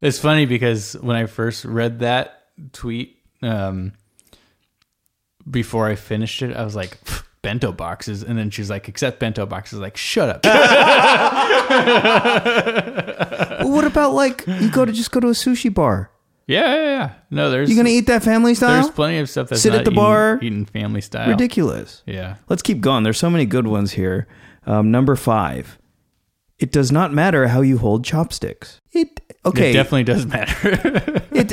[0.00, 3.92] It's funny because when I first read that tweet, um,
[5.50, 8.24] before I finished it, I was like, "Pff, bento boxes.
[8.24, 9.78] And then she's like, except bento boxes.
[9.78, 10.44] Like, shut up.
[10.44, 10.58] Well,
[13.70, 16.10] what about like you go to just go to a sushi bar?
[16.46, 17.12] yeah, yeah, yeah.
[17.30, 18.82] No, there's You gonna eat that family style?
[18.82, 20.38] there's plenty of stuff that's Sit at the eaten- bar?
[20.42, 21.28] eating family style.
[21.28, 22.02] Ridiculous.
[22.06, 22.36] Yeah.
[22.48, 23.02] Let's keep going.
[23.04, 24.26] There's so many good ones here.
[24.66, 25.78] Um, number five.
[26.58, 28.80] It does not matter how you hold chopsticks.
[28.92, 29.70] It okay.
[29.70, 31.22] It definitely does matter.
[31.32, 31.52] it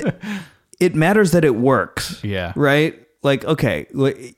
[0.80, 2.54] it matters that it works, yeah.
[2.56, 2.99] right?
[3.23, 4.36] Like okay, like,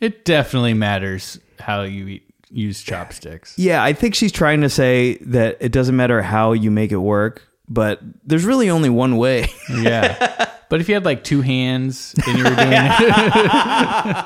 [0.00, 3.58] It definitely matters how you eat use chopsticks.
[3.58, 6.96] Yeah, I think she's trying to say that it doesn't matter how you make it
[6.96, 9.48] work, but there's really only one way.
[9.70, 10.46] Yeah.
[10.70, 14.24] But if you had like two hands and you were doing it,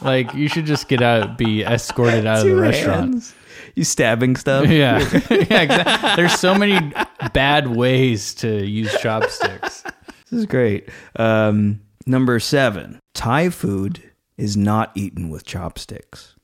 [0.02, 3.10] like you should just get out, be escorted out of the restaurant.
[3.12, 3.34] hands.
[3.74, 4.68] You stabbing stuff?
[4.68, 5.00] Yeah.
[5.30, 6.10] yeah, exactly.
[6.16, 6.92] There's so many
[7.34, 9.82] bad ways to use chopsticks.
[10.30, 10.88] This is great.
[11.16, 14.11] Um, number seven Thai food
[14.42, 16.34] is not eaten with chopsticks.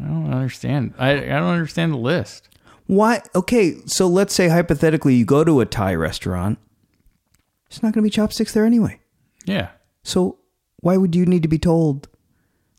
[0.00, 0.94] I don't understand.
[0.98, 2.48] I, I don't understand the list.
[2.86, 3.22] Why?
[3.36, 6.58] Okay, so let's say hypothetically you go to a Thai restaurant.
[7.68, 8.98] It's not going to be chopsticks there anyway.
[9.44, 9.68] Yeah.
[10.02, 10.38] So
[10.80, 12.08] why would you need to be told?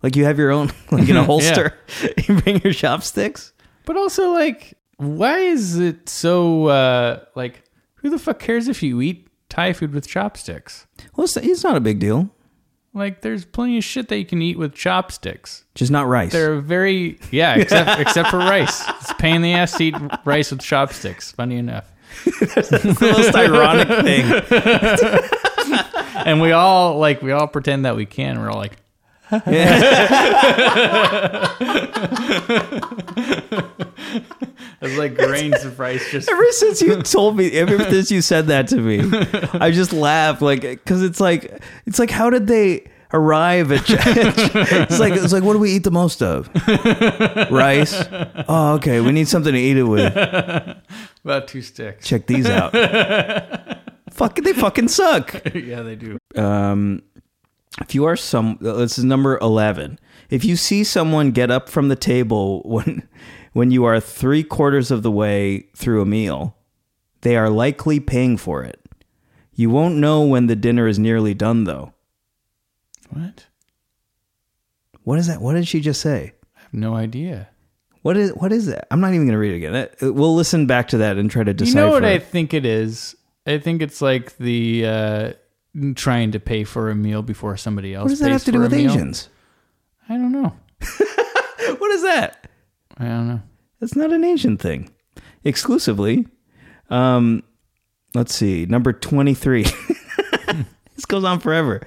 [0.04, 1.74] Like you have your own, like in a holster,
[2.28, 3.54] you bring your chopsticks?
[3.86, 7.64] But also, like, why is it so, uh, like,
[7.96, 10.88] who the fuck cares if you eat Thai food with chopsticks?
[11.16, 12.30] Well, it's, it's not a big deal.
[12.98, 15.64] Like, there's plenty of shit that you can eat with chopsticks.
[15.76, 16.32] Just not rice.
[16.32, 18.84] They're very, yeah, except except for rice.
[19.02, 21.32] It's a pain in the ass to eat rice with chopsticks.
[21.32, 21.86] Funny enough.
[22.40, 24.26] that's the most ironic thing.
[26.26, 28.40] And we all like we all pretend that we can.
[28.42, 28.76] We're all like,
[34.82, 38.48] it's like grains of rice just Ever since you told me, ever since you said
[38.48, 39.00] that to me,
[39.54, 43.84] I just laugh like because it's like it's like how did they arrive at?
[43.90, 46.50] it's like it's like what do we eat the most of?
[47.52, 47.96] Rice.
[48.48, 49.00] Oh, okay.
[49.02, 50.16] We need something to eat it with.
[51.24, 52.06] about two sticks.
[52.06, 52.74] Check these out.
[54.12, 55.42] Fucking, they fucking suck.
[55.54, 56.18] yeah, they do.
[56.36, 57.04] um,
[57.82, 60.00] if you are some, this is number eleven.
[60.30, 63.08] If you see someone get up from the table when
[63.58, 66.56] when you are three quarters of the way through a meal,
[67.22, 68.80] they are likely paying for it.
[69.56, 71.96] You won't know when the dinner is nearly done, though.
[73.10, 73.48] What?
[75.02, 75.42] What is that?
[75.42, 76.34] What did she just say?
[76.56, 77.50] I have no idea.
[78.04, 78.86] What is what is that?
[78.92, 80.14] I'm not even going to read it again.
[80.14, 81.80] We'll listen back to that and try to decide.
[81.80, 83.16] You know what I think it is?
[83.48, 85.34] I think it's like the uh,
[85.96, 88.04] trying to pay for a meal before somebody else.
[88.04, 88.92] what does that pays have to do with meal.
[88.92, 89.30] Asians?
[90.08, 90.54] I don't know.
[91.80, 92.47] What is that?
[92.98, 93.42] I don't know.
[93.80, 94.90] That's not an Asian thing.
[95.44, 96.28] Exclusively.
[96.90, 97.44] Um,
[98.16, 98.66] let's see.
[98.66, 99.64] Number 23.
[100.96, 101.82] this goes on forever.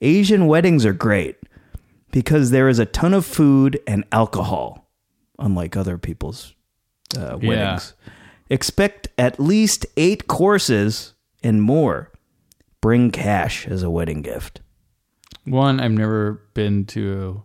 [0.00, 1.36] Asian weddings are great
[2.10, 4.90] because there is a ton of food and alcohol,
[5.38, 6.54] unlike other people's
[7.16, 7.48] uh, Yeah.
[7.48, 7.94] weddings.
[8.50, 12.10] Expect at least eight courses and more.
[12.80, 14.60] Bring cash as a wedding gift.
[15.44, 17.42] One, I've never been to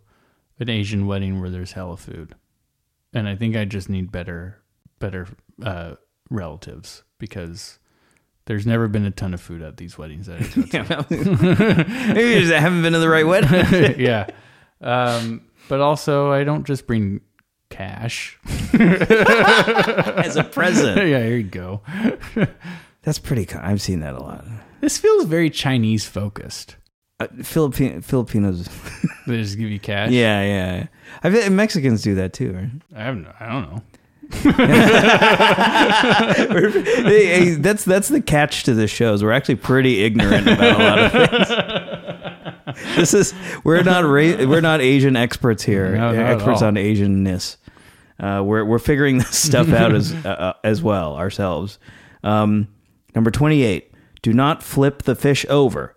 [0.59, 2.35] an Asian wedding where there's hella food,
[3.13, 4.61] and I think I just need better,
[4.99, 5.27] better
[5.63, 5.95] uh,
[6.29, 7.79] relatives because
[8.45, 11.85] there's never been a ton of food at these weddings that I go to.
[12.13, 13.99] Maybe you just haven't been to the right wedding.
[13.99, 14.27] yeah,
[14.81, 17.21] um, but also I don't just bring
[17.69, 18.37] cash.
[18.73, 20.97] as a present.
[21.07, 21.81] yeah, here you go.
[23.03, 23.45] That's pretty.
[23.45, 24.45] co- I've seen that a lot.
[24.81, 26.75] This feels very Chinese focused.
[27.23, 28.67] Uh, Philippine Filipinos.
[29.25, 30.11] They just give you cash.
[30.11, 30.87] yeah, yeah.
[31.23, 32.51] I feel Mexicans do that too.
[32.53, 32.69] Right?
[32.93, 33.81] I have no, I don't know.
[37.05, 39.23] Hey, hey, that's that's the catch to the shows.
[39.23, 41.11] We're actually pretty ignorant about a lot of
[42.75, 42.85] things.
[42.95, 43.33] this is
[43.63, 45.95] we're not ra- we're not Asian experts here.
[45.95, 47.57] No, experts on Asianness.
[48.19, 51.79] Uh, we're we're figuring this stuff out as uh, uh, as well ourselves.
[52.23, 52.67] Um,
[53.15, 53.91] number twenty eight.
[54.21, 55.92] Do not flip the fish over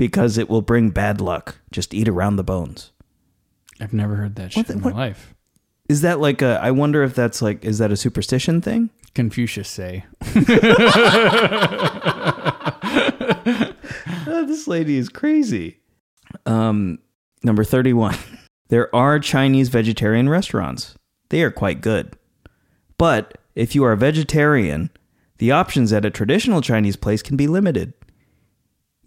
[0.00, 1.58] because it will bring bad luck.
[1.70, 2.90] Just eat around the bones.
[3.80, 5.34] I've never heard that shit the- in what- my life.
[5.88, 6.58] Is that like a?
[6.62, 7.64] I wonder if that's like.
[7.64, 8.90] Is that a superstition thing?
[9.14, 10.04] Confucius say.
[14.32, 15.78] Oh, this lady is crazy.
[16.46, 16.98] Um,
[17.42, 18.16] number 31.
[18.68, 20.94] There are Chinese vegetarian restaurants.
[21.30, 22.14] They are quite good.
[22.98, 24.90] But if you are a vegetarian,
[25.38, 27.94] the options at a traditional Chinese place can be limited.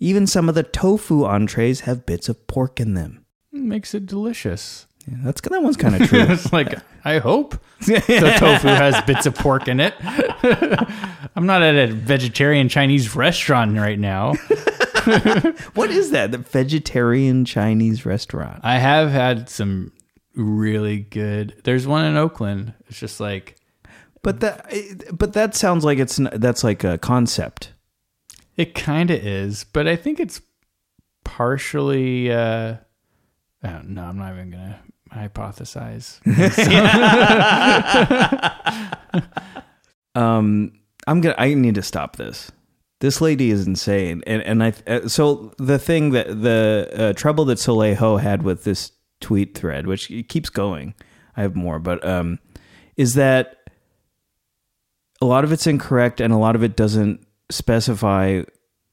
[0.03, 3.25] Even some of the tofu entrees have bits of pork in them.
[3.53, 4.85] Makes it delicious.
[5.07, 6.19] Yeah, that's that one's kind of true.
[6.29, 9.93] it's like I hope the tofu has bits of pork in it.
[11.37, 14.33] I'm not at a vegetarian Chinese restaurant right now.
[15.73, 16.33] what is that?
[16.33, 18.59] The vegetarian Chinese restaurant.
[18.61, 19.93] I have had some
[20.35, 21.61] really good.
[21.63, 22.73] There's one in Oakland.
[22.89, 23.55] It's just like
[24.21, 27.72] But that eh, but that sounds like it's that's like a concept.
[28.57, 30.41] It kind of is, but I think it's
[31.23, 32.31] partially.
[32.31, 32.75] uh
[33.63, 34.79] oh, No, I'm not even gonna
[35.11, 36.19] hypothesize.
[40.15, 40.71] um
[41.07, 42.51] i'm gonna i need to stop this
[42.99, 47.45] this lady is insane and and i uh, so the thing that the uh, trouble
[47.45, 50.93] that soleil had with this tweet thread which it keeps going
[51.35, 52.39] I have more, but um,
[52.95, 53.57] is that
[55.21, 58.43] a lot of it's incorrect and a lot of it doesn't specify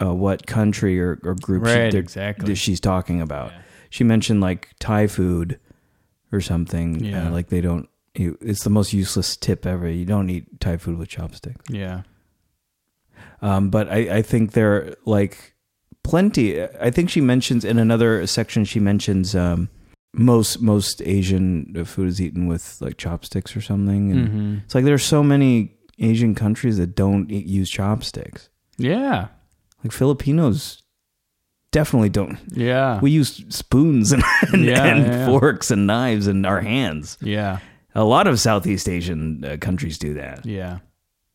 [0.03, 2.47] uh, what country or, or group Right, that- exactly.
[2.47, 3.53] that she's talking about.
[3.53, 3.63] Yeah.
[3.91, 5.59] She mentioned like Thai food
[6.33, 7.05] or something.
[7.05, 7.29] Yeah.
[7.29, 7.89] uh, like they don't.
[8.15, 9.89] You, it's the most useless tip ever.
[9.89, 11.65] You don't eat Thai food with chopsticks.
[11.69, 12.03] Yeah.
[13.43, 15.55] Um, but I, I think there are like
[16.03, 16.63] plenty.
[16.63, 18.65] I think she mentions in another section.
[18.65, 19.69] She mentions um,
[20.13, 24.11] most most Asian food is eaten with like chopsticks or something.
[24.11, 28.49] And hmm It's like there's so many Asian countries that don't use chopsticks.
[28.79, 29.29] Yeah.
[29.85, 30.83] Like Filipinos
[31.73, 32.39] definitely don't.
[32.51, 32.99] Yeah.
[33.01, 37.17] We use spoons and, and, Yeah, and yeah, forks and knives in our hands.
[37.21, 37.59] yeah.
[37.95, 40.47] A lot of Southeast Asian uh, countries do that.
[40.47, 40.79] Yeah.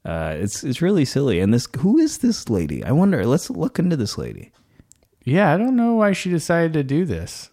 [0.06, 1.42] Uh, it's it's really silly.
[1.42, 2.82] And this who is this lady?
[2.84, 3.26] I wonder.
[3.26, 4.52] Let's look into this lady.
[5.26, 5.54] Yeah.
[5.54, 7.50] I don't know why she decided to do this.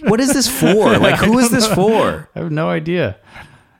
[0.00, 0.98] What is this for?
[0.98, 2.28] Like, who is this for?
[2.34, 3.16] I have no idea.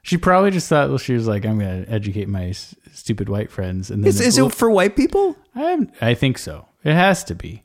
[0.02, 3.28] She probably just thought, well, she was like, I'm going to educate my s- stupid
[3.28, 3.90] white friends.
[3.90, 5.36] And then Is, is it for white people?
[5.54, 6.66] I, I think so.
[6.84, 7.62] It has to be.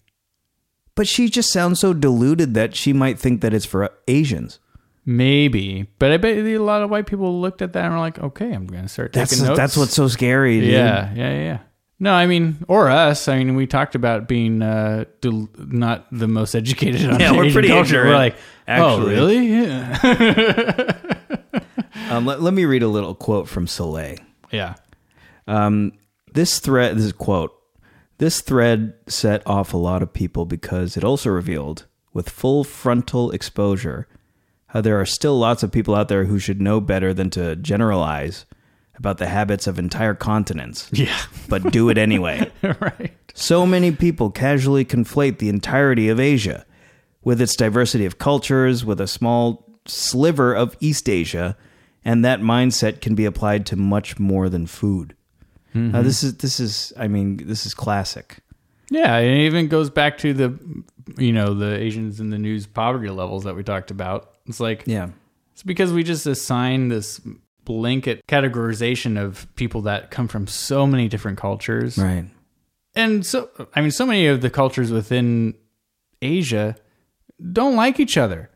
[0.95, 4.59] But she just sounds so deluded that she might think that it's for Asians.
[5.05, 5.87] Maybe.
[5.99, 8.51] But I bet a lot of white people looked at that and were like, okay,
[8.51, 9.57] I'm going to start That's taking notes.
[9.57, 10.59] that's what's so scary.
[10.61, 10.71] Dude.
[10.71, 11.59] Yeah, yeah, yeah, yeah.
[11.99, 13.27] No, I mean, or us.
[13.29, 17.43] I mean, we talked about being uh, del- not the most educated on Yeah, we're
[17.45, 18.05] Asian pretty culture.
[18.05, 19.13] ignorant, We're like, oh, actually.
[19.13, 19.47] really?
[19.47, 21.11] Yeah.
[22.09, 24.17] Um, let, let me read a little quote from Soleil.
[24.51, 24.75] yeah.
[25.47, 25.93] Um,
[26.33, 27.53] this thread, this is a quote.
[28.17, 33.31] This thread set off a lot of people because it also revealed, with full frontal
[33.31, 34.07] exposure,
[34.67, 37.55] how there are still lots of people out there who should know better than to
[37.57, 38.45] generalize
[38.97, 41.17] about the habits of entire continents, Yeah.
[41.49, 42.49] but do it anyway.
[42.79, 43.11] right.
[43.33, 46.65] So many people casually conflate the entirety of Asia,
[47.23, 51.57] with its diversity of cultures, with a small sliver of East Asia,
[52.05, 55.15] and that mindset can be applied to much more than food.
[55.75, 58.37] Uh, this is this is I mean this is classic.
[58.89, 60.57] Yeah, it even goes back to the,
[61.17, 64.35] you know, the Asians in the news poverty levels that we talked about.
[64.45, 65.09] It's like Yeah,
[65.51, 67.19] it's because we just assign this
[67.65, 71.97] blanket categorization of people that come from so many different cultures.
[71.97, 72.25] right.
[72.95, 75.55] and so I mean, so many of the cultures within
[76.21, 76.77] Asia
[77.51, 78.49] don't like each other.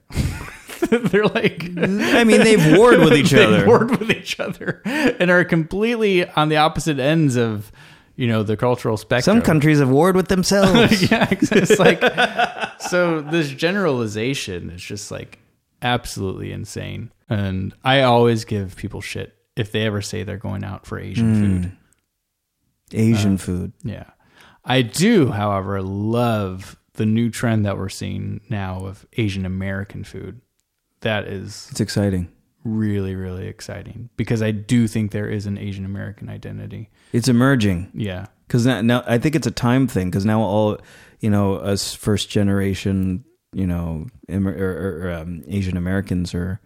[0.90, 3.52] They're like I mean they've warred with each other.
[3.52, 3.68] they other.
[3.68, 7.72] warred with each other and are completely on the opposite ends of
[8.16, 9.38] you know the cultural spectrum.
[9.38, 11.10] Some countries have warred with themselves.
[11.10, 12.02] yeah, it's like
[12.82, 13.22] so.
[13.22, 15.40] This generalization is just like
[15.82, 20.86] absolutely insane, and I always give people shit if they ever say they're going out
[20.86, 21.62] for Asian hmm.
[21.62, 21.72] food.
[22.92, 23.74] Asian uh, food.
[23.84, 24.06] Yeah.
[24.66, 30.42] I do, however, love the new trend that we're seeing now of Asian American food.
[31.02, 32.28] That is It's exciting.
[32.64, 36.90] really, really exciting because I do think there is an Asian American identity.
[37.14, 37.92] It's emerging.
[37.94, 38.26] Yeah.
[38.48, 40.10] because now, now I think it's a time thing.
[40.10, 40.78] Because now all
[41.22, 46.60] you know, us first generation, you know, Im- or, or, um, Asian Americans are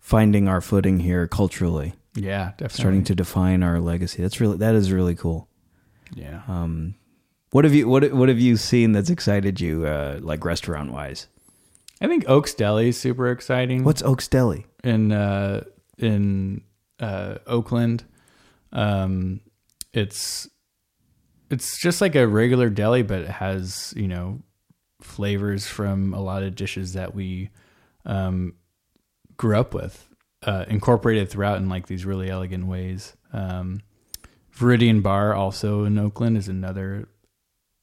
[0.00, 2.76] finding our footing here culturally, Yeah, definitely.
[2.76, 4.20] starting to define our legacy.
[4.22, 5.48] That's really that is really cool.
[6.14, 6.42] Yeah.
[6.48, 6.94] Um,
[7.50, 11.28] what have you what what have you seen that's excited you, uh, like restaurant wise?
[12.04, 13.82] I think Oaks Deli is super exciting.
[13.82, 14.66] What's Oaks Deli?
[14.82, 15.64] in uh
[15.96, 16.60] in
[17.00, 18.04] uh Oakland.
[18.72, 19.40] Um
[19.94, 20.46] it's
[21.50, 24.42] it's just like a regular deli but it has, you know,
[25.00, 27.48] flavors from a lot of dishes that we
[28.04, 28.52] um
[29.38, 30.06] grew up with.
[30.42, 33.16] Uh incorporated throughout in like these really elegant ways.
[33.32, 33.80] Um
[34.54, 37.08] Viridian Bar also in Oakland is another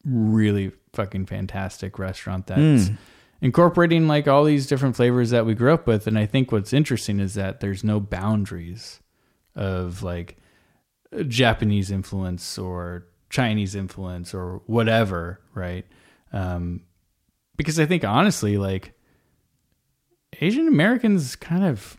[0.06, 2.98] really fucking fantastic restaurant that's Mm.
[3.42, 6.08] Incorporating like all these different flavors that we grew up with.
[6.08, 9.00] And i think what's interesting is that there's no boundaries
[9.56, 10.38] of like
[11.28, 15.86] japanese influence or chinese influence or whatever right?
[16.32, 16.82] Um
[17.58, 18.94] because i think honestly like
[20.40, 21.98] asian americans kind of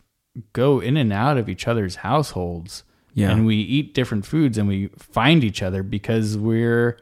[0.53, 2.83] go in and out of each other's households.
[3.15, 3.29] Yeah.
[3.29, 6.97] and we eat different foods and we find each other because we're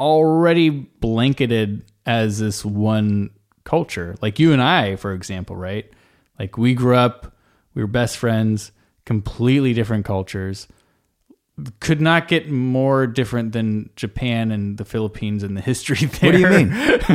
[0.00, 3.30] already blanketed as this one
[3.68, 4.16] culture.
[4.22, 5.84] Like you and I, for example, right?
[6.38, 7.36] Like we grew up,
[7.74, 8.72] we were best friends,
[9.04, 10.66] completely different cultures.
[11.80, 16.32] Could not get more different than Japan and the Philippines and the history there.
[16.32, 16.72] What do you mean?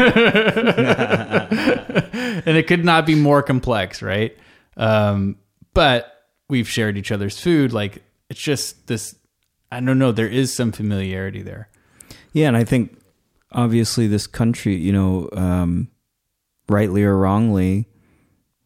[2.45, 4.37] and it could not be more complex, right?
[4.77, 5.37] Um,
[5.73, 6.13] but
[6.49, 7.73] we've shared each other's food.
[7.73, 9.15] Like it's just this.
[9.71, 10.11] I don't know.
[10.11, 11.69] There is some familiarity there.
[12.31, 12.99] Yeah, and I think
[13.51, 15.87] obviously this country, you know, um,
[16.69, 17.87] rightly or wrongly,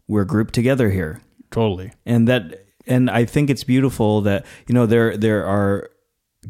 [0.07, 1.21] we're grouped together here.
[1.51, 1.91] Totally.
[2.05, 5.89] and that and I think it's beautiful that you know there there are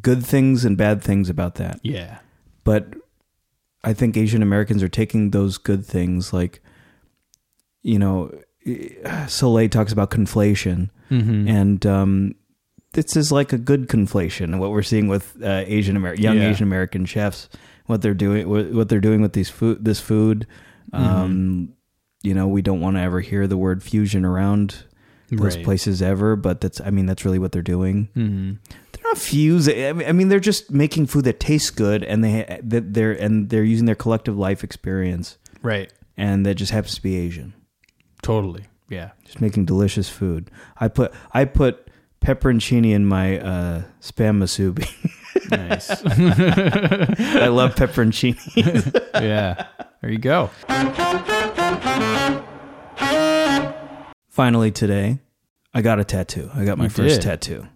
[0.02, 1.80] good things and bad things about that.
[1.84, 2.20] Yeah.
[2.64, 2.94] But
[3.84, 6.62] I think Asian Americans are taking those good things like
[7.84, 8.32] you know
[9.28, 11.48] Soleil talks about conflation Mm-hmm.
[11.48, 12.36] and um
[12.92, 16.50] this is like a good conflation what we're seeing with uh, Asian American young Yeah.
[16.50, 17.48] Asian American chefs
[17.86, 20.46] what they're doing what they're doing with these food this food
[20.94, 21.74] um
[22.24, 24.84] you know we don't want to ever hear the word fusion around
[25.30, 25.66] those Right.
[25.66, 28.54] places ever but that's I mean that's really what they're doing Mm-hmm.
[28.94, 32.94] they're not fusing I mean- they're just making food that tastes good and they that
[32.94, 35.92] they're and they're using their collective life experience Right.
[36.16, 37.54] and that just happens to be Asian
[38.22, 38.64] Totally.
[38.90, 39.12] Yeah.
[39.26, 40.50] just making delicious food.
[40.80, 41.90] I put I put
[42.22, 44.88] pepperoncini in my uh, spam musubi.
[45.52, 45.90] Nice.
[46.06, 48.36] I love pepperoncini.
[49.16, 49.68] yeah.
[50.02, 50.50] There you go.
[54.30, 55.20] Finally today,
[55.74, 56.50] I got a tattoo.
[56.54, 57.28] I got my You first did.
[57.28, 57.68] tattoo.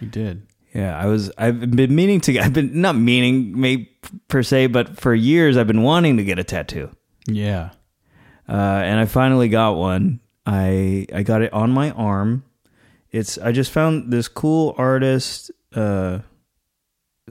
[0.00, 0.42] You did.
[0.74, 1.30] Yeah, I was.
[1.38, 2.38] I've been meaning to.
[2.38, 3.88] I've been not meaning, may
[4.28, 6.90] per se, but for years I've been wanting to get a tattoo.
[7.26, 7.70] Yeah.
[8.48, 10.20] uh, and I finally got one.
[10.46, 12.44] I I got it on my arm.
[13.12, 16.20] It's I just found this cool artist uh,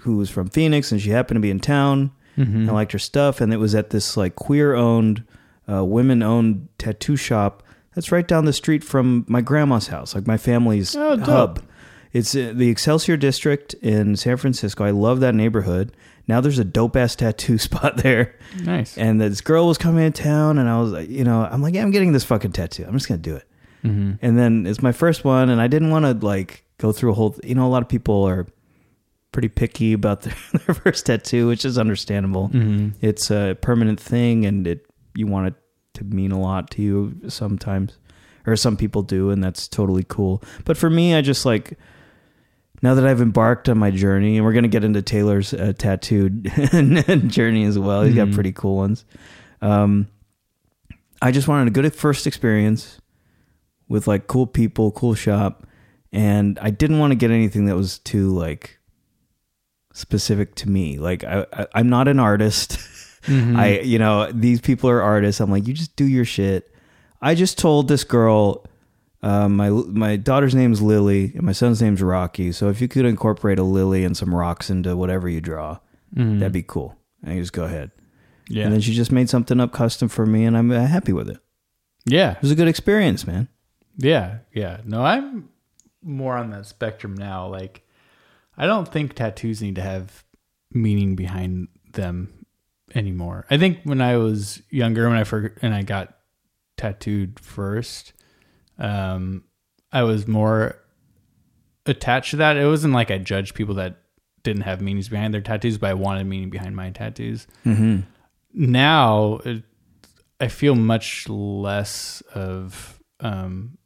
[0.02, 2.12] who was from Phoenix, and she happened to be in town.
[2.38, 2.70] Mm-hmm.
[2.70, 5.24] I liked her stuff, and it was at this like queer owned,
[5.72, 7.64] uh, women owned tattoo shop
[7.96, 11.62] that's right down the street from my grandma's house, like my family's Oh, hub.
[12.14, 14.84] It's uh, the Excelsior District in San Francisco.
[14.84, 15.92] I love that neighborhood.
[16.28, 18.36] Now there's a dope ass tattoo spot there.
[18.64, 18.98] Nice.
[18.98, 21.74] And this girl was coming in town, and I was like, you know, I'm like,
[21.74, 22.86] yeah, I'm getting this fucking tattoo.
[22.88, 23.44] I'm just gonna do it.
[23.84, 24.14] mm-hmm.
[24.22, 27.16] And then it's my first one, and I didn't want to like go through a
[27.16, 27.36] whole.
[27.44, 28.48] You know, a lot of people are
[29.32, 32.50] pretty picky about their, their first tattoo, which is understandable.
[32.50, 32.90] Mm-hmm.
[33.02, 35.54] It's a permanent thing, and it you want it
[35.96, 37.98] to mean a lot to you sometimes,
[38.48, 40.42] or some people do, and that's totally cool.
[40.66, 41.78] But for me, I just like
[42.82, 46.30] now that I've embarked on my journey, and we're gonna get into Taylor's uh, tattoo
[47.28, 48.04] journey as well.
[48.04, 48.34] He's got Mhm.
[48.34, 49.06] pretty cool ones.
[49.62, 50.08] Um,
[51.22, 53.02] I just wanted a good first experience
[53.90, 55.68] with like cool people, cool shop,
[56.14, 58.79] and I didn't want to get anything that was too like
[59.94, 60.98] specific to me.
[61.00, 62.78] Like I, I I'm not an artist.
[63.24, 63.58] Mm-hmm.
[63.58, 65.42] I you know these people are artists.
[65.42, 66.74] I'm like you just do your shit.
[67.22, 68.66] I just told this girl,
[69.22, 72.54] uh, my my daughter's name's Lily and my son's name's Rocky.
[72.54, 75.80] So if you could incorporate a lily and some rocks into whatever you draw,
[76.16, 76.40] Mhm.
[76.40, 76.96] that'd be cool.
[77.22, 77.92] And you just go ahead.
[78.48, 78.64] yeah.
[78.64, 81.30] And then she just made something up custom for me, and I'm uh, happy with
[81.30, 81.40] it.
[82.06, 82.32] yeah.
[82.32, 83.50] It was a good experience, man.
[83.98, 84.78] Yeah, yeah.
[84.86, 85.50] No, I'm
[86.02, 87.48] more on that spectrum now.
[87.48, 87.84] Like,
[88.60, 90.24] I don't think tattoos need to have
[90.72, 92.46] meaning behind them
[92.94, 93.46] anymore.
[93.50, 96.14] I think when I was younger, when I for, and I got
[96.78, 98.14] tattooed first,
[98.78, 99.46] um,
[99.92, 100.76] I was more
[101.86, 102.58] attached to that.
[102.58, 104.02] It wasn't like I judged people that
[104.44, 108.02] didn't have meanings behind their tattoos, but I wanted meaning behind my tattoos Mm-hmm.
[108.54, 109.64] now it,
[110.40, 113.78] I feel much less of um,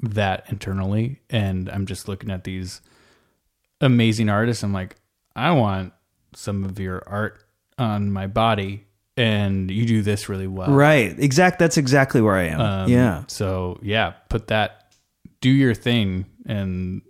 [0.00, 2.82] that internally, and I'm just looking at these
[3.80, 4.62] amazing artists.
[4.62, 4.96] I'm like,
[5.34, 5.92] I want
[6.34, 7.42] some of your art
[7.78, 11.18] on my body, and you do this really well, Right.
[11.18, 11.58] Exact.
[11.58, 12.60] That's exactly where I am.
[12.60, 13.24] Um, yeah.
[13.28, 14.92] So yeah, put that,
[15.40, 17.02] do your thing, and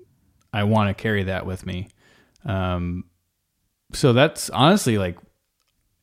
[0.52, 1.88] I want to carry that with me.
[2.44, 3.04] Um,
[3.92, 5.18] so that's honestly like,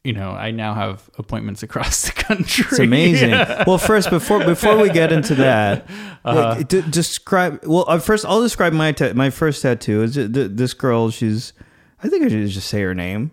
[0.04, 2.66] you know, I now have appointments across the country.
[2.70, 3.32] It's amazing.
[3.68, 5.88] Well, first before before we get into that,
[6.26, 7.64] like, d- describe.
[7.66, 10.04] Well, uh, first I'll describe my ta- my first tattoo.
[10.04, 11.10] Is th- this girl?
[11.10, 11.54] She's.
[12.04, 13.32] I think I should just say her name.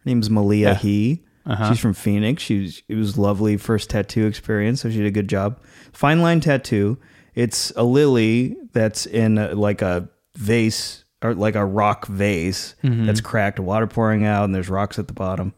[0.00, 0.74] Her name's Malia Yeah.
[0.74, 1.24] He.
[1.46, 1.68] Uh-huh.
[1.70, 2.42] She's from Phoenix.
[2.42, 5.58] She's it was lovely first tattoo experience, so she did a good job.
[5.92, 6.98] Fine line tattoo.
[7.34, 13.06] It's a lily that's in a, like a vase or like a rock vase Mm-hmm.
[13.06, 15.52] that's cracked, water pouring out, and there's rocks at the bottom.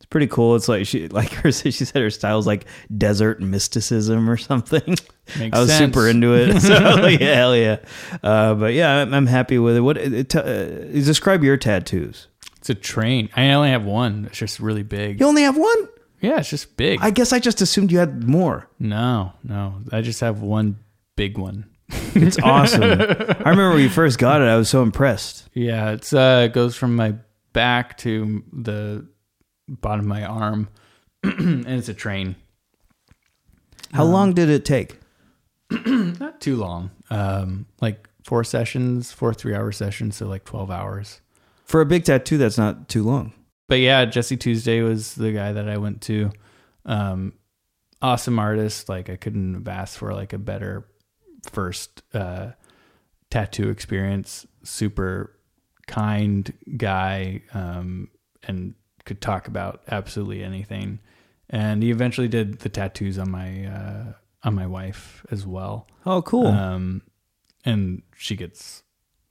[0.00, 0.54] It's pretty cool.
[0.56, 4.96] It's like she like her she said her style's like desert mysticism or something.
[5.38, 5.94] Makes I was sense.
[5.94, 6.60] super into it.
[6.62, 7.78] So like, yeah, hell yeah.
[8.22, 9.80] Uh, but yeah, I'm, I'm happy with it.
[9.80, 10.44] What it, uh,
[10.92, 12.28] describe your tattoos?
[12.58, 13.28] It's a train.
[13.36, 14.26] I only have one.
[14.26, 15.20] It's just really big.
[15.20, 15.88] You only have one.
[16.20, 16.98] Yeah, it's just big.
[17.00, 18.68] I guess I just assumed you had more.
[18.78, 19.74] no, no.
[19.92, 20.78] I just have one
[21.16, 21.66] big one.
[22.14, 22.82] It's awesome.
[22.82, 25.48] I remember when you first got it, I was so impressed.
[25.54, 27.14] Yeah, it's uh it goes from my
[27.52, 29.06] back to the
[29.68, 30.68] bottom of my arm,
[31.22, 32.36] and it's a train.
[33.92, 34.98] How long did it take?
[35.70, 36.90] Not too long.
[37.10, 41.20] Um, like four sessions, four three-hour sessions, so like twelve hours.
[41.64, 43.34] For a big tattoo, that's not too long.
[43.68, 46.30] But yeah, Jesse Tuesday was the guy that I went to.
[46.86, 47.34] Um,
[48.00, 48.88] awesome artist.
[48.88, 50.88] Like I couldn't have asked for like a better
[51.50, 52.52] first uh,
[53.30, 54.46] tattoo experience.
[54.64, 55.38] Super
[55.86, 58.08] kind guy, um,
[58.44, 58.74] and
[59.08, 61.00] could talk about absolutely anything.
[61.50, 64.12] And he eventually did the tattoos on my uh,
[64.44, 65.88] on my wife as well.
[66.06, 66.46] Oh, cool.
[66.46, 67.02] Um,
[67.64, 68.82] and she gets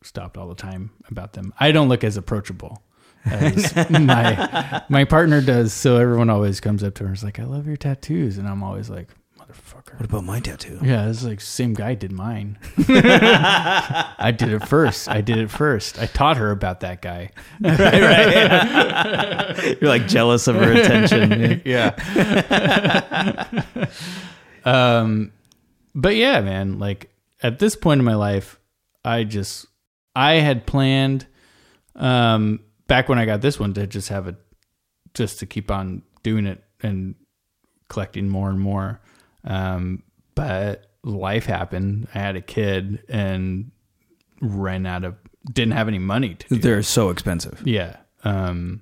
[0.04, 1.54] stopped all the time about them.
[1.60, 2.82] I don't look as approachable
[3.26, 5.74] as my my partner does.
[5.74, 8.48] So everyone always comes up to her and is like, "I love your tattoos," and
[8.48, 9.10] I'm always like,
[9.50, 10.80] "Motherfucker." what about my tattoo?
[10.82, 12.58] Yeah, it's like same guy did mine.
[12.88, 15.08] I did it first.
[15.10, 16.00] I did it first.
[16.00, 17.32] I taught her about that guy.
[17.62, 19.78] right, right.
[19.82, 21.62] You're like jealous of her attention.
[21.66, 21.94] yeah.
[24.66, 25.32] um,
[25.96, 27.10] but yeah, man, like
[27.42, 28.60] at this point in my life,
[29.06, 29.66] I just
[30.16, 31.26] I had planned
[31.96, 34.36] um back when I got this one to just have it
[35.14, 37.16] just to keep on doing it and
[37.88, 39.02] collecting more and more.
[39.44, 40.04] Um,
[40.36, 42.08] but life happened.
[42.14, 43.72] I had a kid and
[44.42, 45.16] ran out of
[45.52, 47.62] didn't have any money to do They're so expensive.
[47.66, 47.98] yeah.
[48.24, 48.82] Um,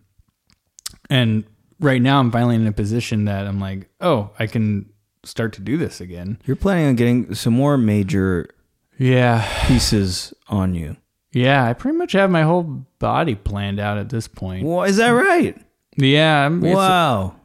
[1.10, 1.44] and
[1.80, 4.90] right now I'm finally in a position that I'm like, oh, I can
[5.24, 6.40] start to do this again.
[6.46, 8.50] You're planning on getting some more major
[8.98, 9.48] Yeah.
[9.68, 10.98] pieces on you.
[11.32, 11.64] Yeah.
[11.66, 12.64] I pretty much have my whole
[12.98, 14.66] body planned out at this point.
[14.66, 15.56] Well, is that right?
[15.98, 16.46] Yeah.
[16.48, 17.36] I'm, Wow.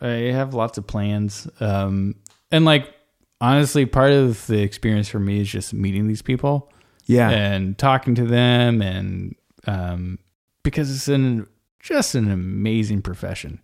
[0.00, 1.46] I have lots of plans.
[1.60, 2.16] Um,
[2.50, 2.94] and like,
[3.40, 6.70] honestly, part of the experience for me is just meeting these people.
[7.08, 7.30] Yeah.
[7.30, 9.36] and talking to them and
[9.68, 10.18] um
[10.64, 11.46] because it's an
[11.78, 13.60] just an amazing profession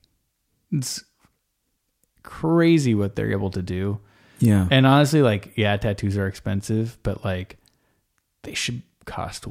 [0.71, 1.03] it's
[2.23, 3.99] crazy what they're able to do
[4.39, 4.69] yeah.
[4.71, 7.59] and honestly like yeah tattoos are expensive but like
[8.43, 9.47] they should cost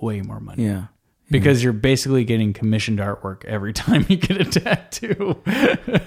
[0.00, 0.86] way more money yeah.
[1.30, 5.40] because you're basically getting commissioned artwork every time you get a tattoo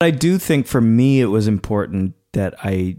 [0.00, 2.96] I do think for me it was important that I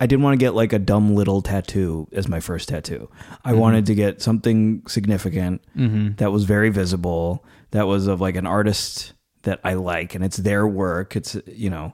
[0.00, 3.10] I didn't want to get like a dumb little tattoo as my first tattoo.
[3.44, 3.58] I Mhm.
[3.58, 6.14] wanted to get something significant mm-hmm.
[6.16, 10.38] that was very visible, that was of like an artist that I like and it's
[10.38, 11.16] their work.
[11.16, 11.92] It's you know,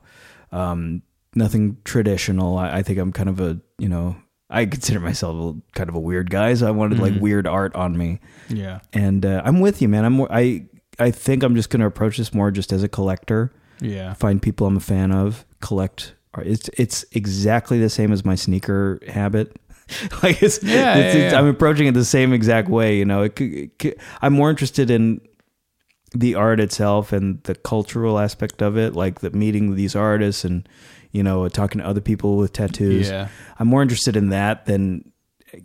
[0.52, 1.02] um
[1.34, 2.58] nothing traditional.
[2.58, 4.16] I, I think I'm kind of a, you know,
[4.48, 7.20] I consider myself a, kind of a weird guy, so I wanted like Mhm.
[7.20, 8.20] weird art on me.
[8.48, 10.04] yeah And uh, I'm with you, man.
[10.04, 10.64] I'm I
[10.98, 14.40] I think I'm just going to approach this more just as a collector yeah find
[14.42, 16.14] people I'm a fan of, collect.
[16.38, 19.56] It's it's exactly the same as my sneaker habit.
[20.22, 21.38] like it's, Yeah, it's, yeah, it's- yeah.
[21.38, 22.96] I'm approaching it the same exact way.
[22.98, 25.20] You know, it, it, I'm more interested in
[26.12, 30.68] the art itself and the cultural aspect of it, like the meeting these artists and
[31.12, 33.08] you know talking to other people with tattoos.
[33.08, 33.28] yeah
[33.58, 35.10] I'm more interested in that than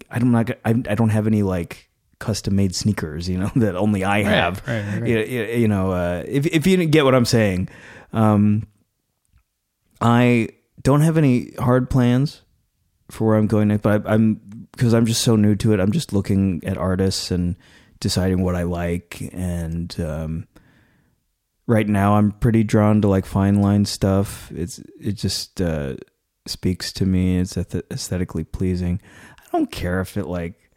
[0.09, 0.49] I'm not.
[0.65, 4.65] I, I don't have any like custom made sneakers, you know, that only I have
[4.67, 5.09] right, right, right.
[5.09, 7.69] you, you, you know, uh, if if you didn't get what I'm saying,
[8.15, 8.65] um,
[9.99, 10.49] I
[10.81, 12.41] don't have any hard plans
[13.11, 14.41] for where I'm going next, but I, I'm
[14.71, 15.79] because I'm just so new to it.
[15.79, 17.55] I'm just looking at artists and
[17.99, 20.47] deciding what I like, and um,
[21.67, 24.51] right now I'm pretty drawn to like fine line stuff.
[24.55, 25.95] It's it just uh,
[26.47, 27.39] speaks to me.
[27.39, 29.01] It's aesthetically pleasing.
[29.39, 30.71] I don't care if it like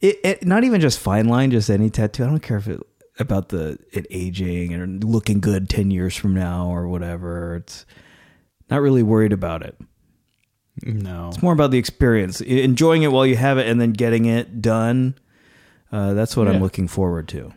[0.00, 2.24] it, it not even just fine line, just any tattoo.
[2.24, 2.80] I don't care if it
[3.18, 7.56] about the it aging and looking good ten years from now or whatever.
[7.56, 7.86] It's
[8.70, 9.76] not really worried about it.
[10.82, 14.24] no It's more about the experience, enjoying it while you have it, and then getting
[14.24, 15.14] it done.
[15.92, 16.54] Uh, that's what Yeah.
[16.54, 17.52] I'm looking forward to.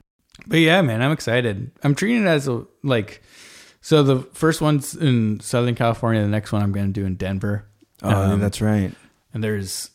[0.46, 1.72] But yeah, man, I'm excited.
[1.84, 3.24] I'm treating it as a like.
[3.82, 6.22] So the first one's in Southern California.
[6.22, 7.66] The next one I'm going to do in Denver.
[8.04, 8.92] Oh, Um, that's right.
[9.34, 9.90] And there's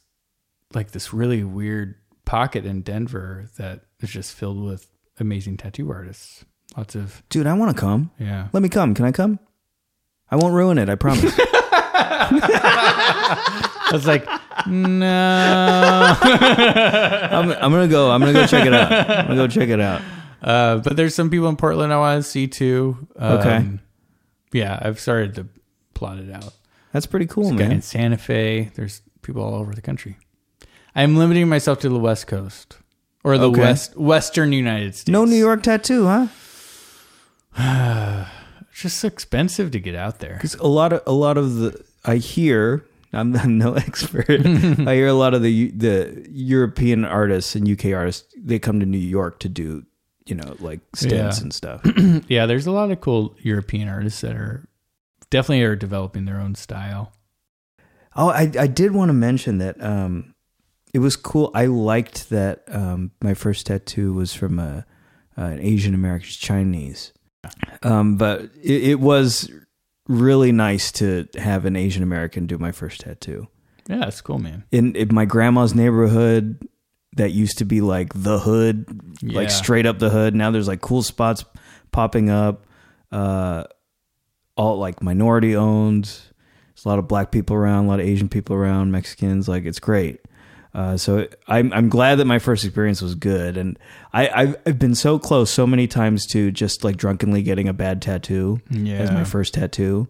[0.75, 1.95] like this really weird
[2.25, 4.89] pocket in Denver that is just filled with
[5.23, 6.45] amazing tattoo artists.
[6.77, 8.11] Lots of Dude, I want to come.
[8.19, 8.49] yeah.
[8.53, 8.95] Let me come.
[8.95, 9.39] Can I come?
[10.31, 10.89] I won't ruin it.
[10.91, 11.35] I promise.
[12.65, 14.27] I was like,
[14.67, 16.17] no.
[16.23, 18.11] I'm, I'm gonna go.
[18.11, 18.91] I'm gonna go check it out.
[18.93, 20.01] I'm gonna go check it out.
[20.43, 23.07] Uh, but there's some people in Portland I want to see too.
[23.17, 23.69] Um, Okay.
[24.53, 25.47] Yeah, I've started to
[25.95, 26.53] plot it out.
[26.93, 27.73] That's pretty cool, man.
[27.73, 28.71] in Santa Fe.
[28.75, 30.19] There's people all over the country.
[30.95, 32.77] I'm limiting myself to the West Coast
[33.25, 33.61] or the Okay.
[33.61, 35.09] West Western United States.
[35.09, 36.27] No New York tattoo, huh?
[37.57, 38.29] It's
[38.81, 40.35] just expensive to get out there.
[40.35, 44.27] Because a lot of a lot of the I hear I'm, I'm no expert.
[44.31, 48.87] I hear a lot of the the European artists and UK artists they come to
[48.87, 49.85] New York to do
[50.27, 51.43] you know like stints Yeah.
[51.43, 51.83] and stuff.
[52.29, 54.67] Yeah, there's a lot of cool European artists that are
[55.31, 57.13] definitely are developing their own style.
[58.15, 60.32] Oh, I I did want to mention that um,
[60.93, 61.51] it was cool.
[61.55, 64.85] I liked that um, my first tattoo was from a
[65.37, 67.13] an Asian American Chinese,
[67.83, 69.51] um, but it, it was
[70.09, 73.49] really nice to have an Asian American do my first tattoo.
[73.89, 74.65] Yeah, that's cool, man.
[74.71, 76.69] in, in my grandma's neighborhood
[77.17, 78.87] that used to be like the hood,
[79.23, 79.37] Yeah.
[79.37, 80.35] like straight up the hood.
[80.35, 81.45] Now there's like cool spots
[81.91, 82.67] popping up,
[83.11, 83.65] uh,
[84.57, 86.05] all like minority owned.
[86.05, 89.49] There's a lot of black people around, a lot of Asian people around, Mexicans.
[89.49, 90.21] Like it's great.
[90.75, 93.79] Uh, so I'm I'm glad that my first experience was good, and
[94.13, 97.75] I I've, I've been so close so many times to just like drunkenly getting a
[97.75, 100.09] bad tattoo as my first tattoo.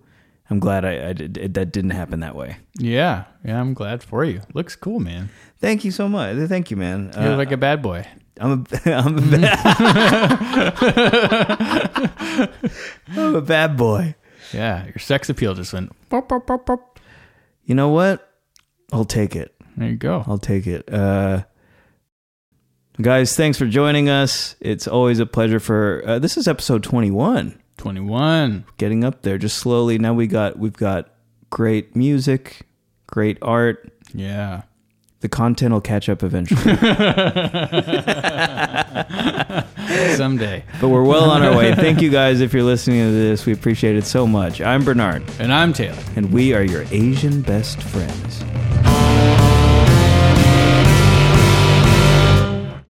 [0.51, 2.59] I'm glad I, I did it, that didn't happen that way.
[2.79, 4.43] Yeah, yeah, I'm glad for you.
[4.55, 5.31] Looks cool, man.
[5.59, 6.37] Thank you so much.
[6.49, 7.11] Thank you, man.
[7.17, 8.07] You look Uh, like a bad boy.
[8.41, 10.73] I'm a, I'm a bad,
[13.17, 14.15] I'm a bad boy.
[14.53, 15.91] Yeah, your sex appeal just went.
[16.09, 17.01] Pop, pop, pop, pop.
[17.65, 18.29] You know what?
[18.93, 19.55] I'll take it.
[19.83, 20.23] There you go.
[20.29, 20.89] I'll take it.
[20.93, 21.43] Uh,
[23.01, 24.55] guys, thanks for joining us.
[24.61, 25.59] It's always a pleasure.
[25.59, 28.65] For uh, this is episode 21, Twenty-one.
[28.77, 29.99] getting up there just slowly.
[29.99, 31.11] Now we got we've got
[31.51, 32.65] great music,
[33.09, 33.93] great art.
[34.15, 34.63] Yeah.
[35.19, 36.61] The content will catch up eventually,
[40.17, 40.65] Someday.
[40.81, 41.75] but we're well on our way.
[41.75, 43.47] Thank you guys if you're listening to this.
[43.47, 44.61] We appreciate it so much.
[44.61, 45.23] I'm Bernard.
[45.41, 45.99] And I'm Taylor.
[46.17, 48.43] and we are your Asian best friends.